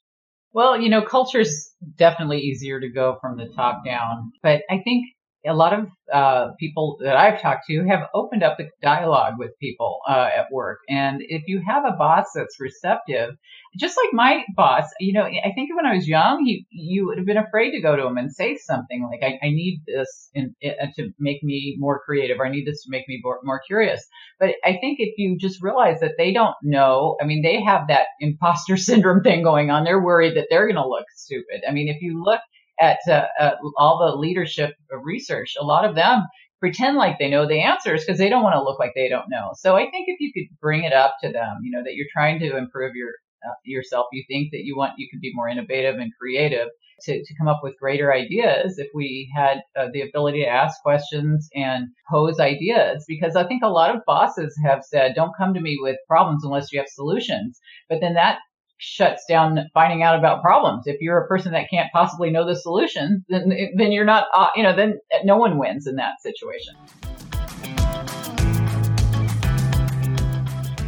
Well, 0.54 0.80
you 0.80 0.90
know, 0.90 1.02
culture 1.02 1.42
is 1.42 1.72
definitely 1.98 2.40
easier 2.40 2.80
to 2.80 2.90
go 2.90 3.18
from 3.22 3.38
the 3.38 3.48
top 3.56 3.84
down, 3.86 4.32
but 4.42 4.62
I 4.70 4.80
think 4.84 5.06
a 5.48 5.54
lot 5.54 5.74
of 5.74 5.88
uh, 6.14 6.50
people 6.60 6.98
that 7.02 7.16
I've 7.16 7.42
talked 7.42 7.66
to 7.68 7.86
have 7.86 8.08
opened 8.14 8.44
up 8.44 8.58
the 8.58 8.70
dialogue 8.82 9.34
with 9.38 9.52
people 9.60 10.00
uh, 10.08 10.30
at 10.36 10.52
work. 10.52 10.80
And 10.90 11.22
if 11.22 11.44
you 11.48 11.62
have 11.68 11.84
a 11.86 11.96
boss 11.98 12.28
that's 12.34 12.60
receptive, 12.60 13.36
just 13.78 13.98
like 13.98 14.14
my 14.14 14.44
boss, 14.56 14.86
you 15.00 15.14
know, 15.14 15.24
I 15.24 15.52
think 15.54 15.76
when 15.76 15.86
I 15.86 15.96
was 15.96 16.08
young, 16.08 16.44
he, 16.46 16.66
you 16.70 17.08
would 17.08 17.18
have 17.18 17.28
been 17.28 17.38
afraid 17.38 17.72
to 17.72 17.82
go 17.82 17.96
to 17.96 18.06
him 18.06 18.18
and 18.18 18.32
say 18.32 18.58
something 18.58 19.08
like, 19.10 19.22
I, 19.24 19.46
I 19.46 19.50
need 19.50 19.82
this 19.86 20.30
in, 20.34 20.56
in, 20.62 20.74
uh, 20.82 20.88
to 20.96 21.10
make 21.20 21.44
me 21.44 21.76
more 21.78 22.02
creative, 22.06 22.40
or 22.40 22.46
I 22.46 22.52
need 22.52 22.66
this 22.66 22.84
to 22.84 22.90
make 22.90 23.08
me 23.08 23.20
more, 23.24 23.40
more 23.44 23.62
curious. 23.66 24.06
But 24.40 24.56
I 24.64 24.78
think 24.80 24.98
if 25.00 25.16
you 25.18 25.38
just 25.38 25.62
realize 25.62 26.00
that 26.00 26.16
they 26.18 26.32
don't 26.32 26.56
know, 26.64 27.18
I 27.22 27.26
mean, 27.26 27.42
they 27.42 27.62
have 27.64 27.88
that 27.88 28.08
imposter 28.20 28.78
syndrome 28.78 29.24
thing 29.24 29.44
going 29.44 29.70
on. 29.70 29.84
They're 29.84 30.04
worried 30.04 30.38
that 30.38 30.48
they're 30.50 30.68
going 30.68 30.76
to 30.76 30.88
look 30.88 31.06
stupid. 31.16 31.62
I 31.68 31.72
mean, 31.72 31.88
if 31.88 32.02
you 32.02 32.24
look 32.24 32.42
at 32.80 33.00
uh, 33.08 33.26
uh, 33.40 33.52
all 33.78 34.00
the 34.00 34.18
leadership 34.18 34.76
research, 34.92 35.56
a 35.60 35.64
lot 35.64 35.86
of 35.86 35.96
them 35.96 36.24
pretend 36.60 36.98
like 36.98 37.20
they 37.20 37.30
know 37.30 37.48
the 37.48 37.62
answers 37.62 38.04
because 38.04 38.18
they 38.18 38.30
don't 38.30 38.44
want 38.44 38.56
to 38.56 38.64
look 38.64 38.80
like 38.80 38.92
they 38.96 39.10
don't 39.10 39.30
know. 39.30 39.52
So 39.56 39.76
I 39.76 39.90
think 39.90 40.06
if 40.08 40.20
you 40.20 40.32
could 40.34 40.56
bring 40.60 40.84
it 40.84 40.94
up 40.94 41.16
to 41.24 41.32
them, 41.32 41.60
you 41.62 41.72
know, 41.72 41.84
that 41.84 41.96
you're 41.96 42.08
trying 42.12 42.40
to 42.40 42.58
improve 42.58 42.96
your 42.96 43.12
uh, 43.48 43.54
yourself, 43.64 44.08
you 44.12 44.24
think 44.28 44.50
that 44.52 44.64
you 44.64 44.76
want 44.76 44.94
you 44.98 45.08
could 45.12 45.22
be 45.22 45.32
more 45.34 45.48
innovative 45.48 45.96
and 45.96 46.12
creative 46.20 46.70
to, 47.02 47.24
to 47.24 47.36
come 47.38 47.48
up 47.48 47.60
with 47.62 47.78
greater 47.80 48.12
ideas 48.12 48.80
if 48.80 48.88
we 48.94 49.32
had 49.36 49.62
uh, 49.78 49.88
the 49.94 50.02
ability 50.02 50.44
to 50.44 50.50
ask 50.50 50.82
questions 50.82 51.48
and 51.54 51.88
pose 52.10 52.40
ideas 52.40 53.06
because 53.08 53.36
I 53.36 53.46
think 53.46 53.62
a 53.64 53.70
lot 53.70 53.96
of 53.96 54.02
bosses 54.06 54.58
have 54.66 54.84
said 54.84 55.14
don't 55.16 55.38
come 55.38 55.54
to 55.54 55.62
me 55.62 55.78
with 55.80 55.98
problems 56.08 56.44
unless 56.44 56.72
you 56.72 56.80
have 56.80 56.88
solutions. 56.88 57.60
But 57.90 58.00
then 58.02 58.16
that 58.16 58.40
shuts 58.78 59.26
down 59.28 59.60
finding 59.74 60.04
out 60.04 60.18
about 60.18 60.42
problems. 60.42 60.84
If 60.86 61.02
you're 61.02 61.18
a 61.18 61.28
person 61.28 61.52
that 61.54 61.70
can't 61.70 61.92
possibly 61.92 62.30
know 62.30 62.46
the 62.46 62.56
solution, 62.56 63.26
then 63.30 63.52
then 63.76 63.92
you're 63.92 64.06
not, 64.06 64.28
uh, 64.34 64.48
you 64.56 64.64
know, 64.64 64.76
then 64.76 65.00
no 65.24 65.38
one 65.38 65.58
wins 65.58 65.88
in 65.88 65.96
that 65.96 66.22
situation. 66.22 66.76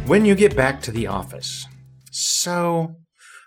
When 0.06 0.24
you 0.24 0.34
get 0.34 0.56
back 0.56 0.82
to 0.82 0.90
the 0.90 1.06
office, 1.06 1.66
so 2.10 2.96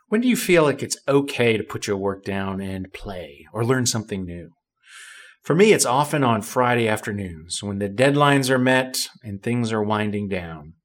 when 0.08 0.22
do 0.22 0.28
you 0.28 0.38
feel 0.38 0.64
like 0.64 0.84
it's 0.84 0.98
okay 1.08 1.58
to 1.58 1.64
put 1.64 1.88
your 1.88 1.98
work 1.98 2.24
down 2.24 2.62
and 2.62 2.94
play 2.94 3.48
or 3.52 3.66
learn 3.66 3.86
something 3.86 4.26
new? 4.26 4.52
For 5.42 5.56
me, 5.56 5.74
it's 5.74 5.86
often 5.86 6.24
on 6.24 6.42
Friday 6.42 6.88
afternoons 6.88 7.62
when 7.62 7.80
the 7.80 7.90
deadlines 7.90 8.50
are 8.50 8.60
met 8.60 9.10
and 9.24 9.44
things 9.44 9.74
are 9.74 9.84
winding 9.84 10.30
down. 10.30 10.76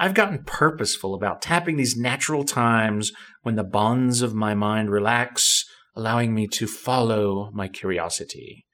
I've 0.00 0.14
gotten 0.14 0.44
purposeful 0.44 1.14
about 1.14 1.42
tapping 1.42 1.76
these 1.76 1.94
natural 1.94 2.42
times 2.42 3.12
when 3.42 3.56
the 3.56 3.62
bonds 3.62 4.22
of 4.22 4.32
my 4.32 4.54
mind 4.54 4.90
relax, 4.90 5.62
allowing 5.94 6.34
me 6.34 6.46
to 6.48 6.66
follow 6.66 7.50
my 7.52 7.68
curiosity. 7.68 8.64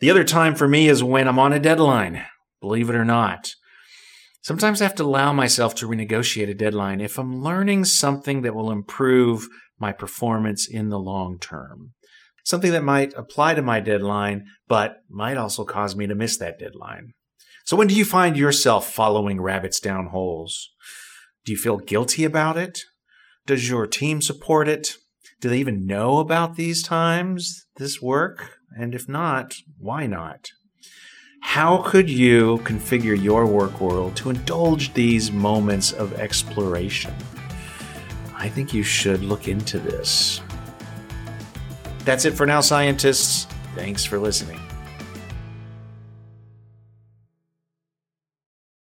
The 0.00 0.10
other 0.10 0.24
time 0.24 0.56
for 0.56 0.66
me 0.66 0.88
is 0.88 1.04
when 1.04 1.28
I'm 1.28 1.38
on 1.38 1.52
a 1.52 1.60
deadline, 1.60 2.24
believe 2.60 2.90
it 2.90 2.96
or 2.96 3.04
not. 3.04 3.52
Sometimes 4.42 4.80
I 4.80 4.86
have 4.86 4.96
to 4.96 5.04
allow 5.04 5.32
myself 5.32 5.76
to 5.76 5.86
renegotiate 5.86 6.50
a 6.50 6.54
deadline 6.54 7.00
if 7.00 7.16
I'm 7.16 7.44
learning 7.44 7.84
something 7.84 8.42
that 8.42 8.54
will 8.54 8.72
improve 8.72 9.46
my 9.78 9.92
performance 9.92 10.66
in 10.68 10.88
the 10.88 10.98
long 10.98 11.38
term. 11.38 11.92
Something 12.44 12.72
that 12.72 12.82
might 12.82 13.14
apply 13.16 13.54
to 13.54 13.62
my 13.62 13.78
deadline, 13.78 14.46
but 14.66 14.96
might 15.08 15.36
also 15.36 15.64
cause 15.64 15.94
me 15.94 16.08
to 16.08 16.16
miss 16.16 16.38
that 16.38 16.58
deadline. 16.58 17.12
So 17.70 17.76
when 17.76 17.86
do 17.86 17.94
you 17.94 18.04
find 18.04 18.36
yourself 18.36 18.92
following 18.92 19.40
rabbits 19.40 19.78
down 19.78 20.06
holes? 20.06 20.70
Do 21.44 21.52
you 21.52 21.56
feel 21.56 21.76
guilty 21.76 22.24
about 22.24 22.56
it? 22.56 22.80
Does 23.46 23.70
your 23.70 23.86
team 23.86 24.20
support 24.20 24.66
it? 24.66 24.96
Do 25.40 25.48
they 25.48 25.58
even 25.58 25.86
know 25.86 26.18
about 26.18 26.56
these 26.56 26.82
times, 26.82 27.66
this 27.76 28.02
work? 28.02 28.58
And 28.76 28.92
if 28.92 29.08
not, 29.08 29.54
why 29.78 30.08
not? 30.08 30.48
How 31.42 31.80
could 31.82 32.10
you 32.10 32.58
configure 32.64 33.16
your 33.16 33.46
work 33.46 33.80
world 33.80 34.16
to 34.16 34.30
indulge 34.30 34.92
these 34.94 35.30
moments 35.30 35.92
of 35.92 36.12
exploration? 36.14 37.14
I 38.34 38.48
think 38.48 38.74
you 38.74 38.82
should 38.82 39.22
look 39.22 39.46
into 39.46 39.78
this. 39.78 40.40
That's 42.04 42.24
it 42.24 42.32
for 42.32 42.46
now, 42.46 42.62
scientists. 42.62 43.46
Thanks 43.76 44.04
for 44.04 44.18
listening. 44.18 44.58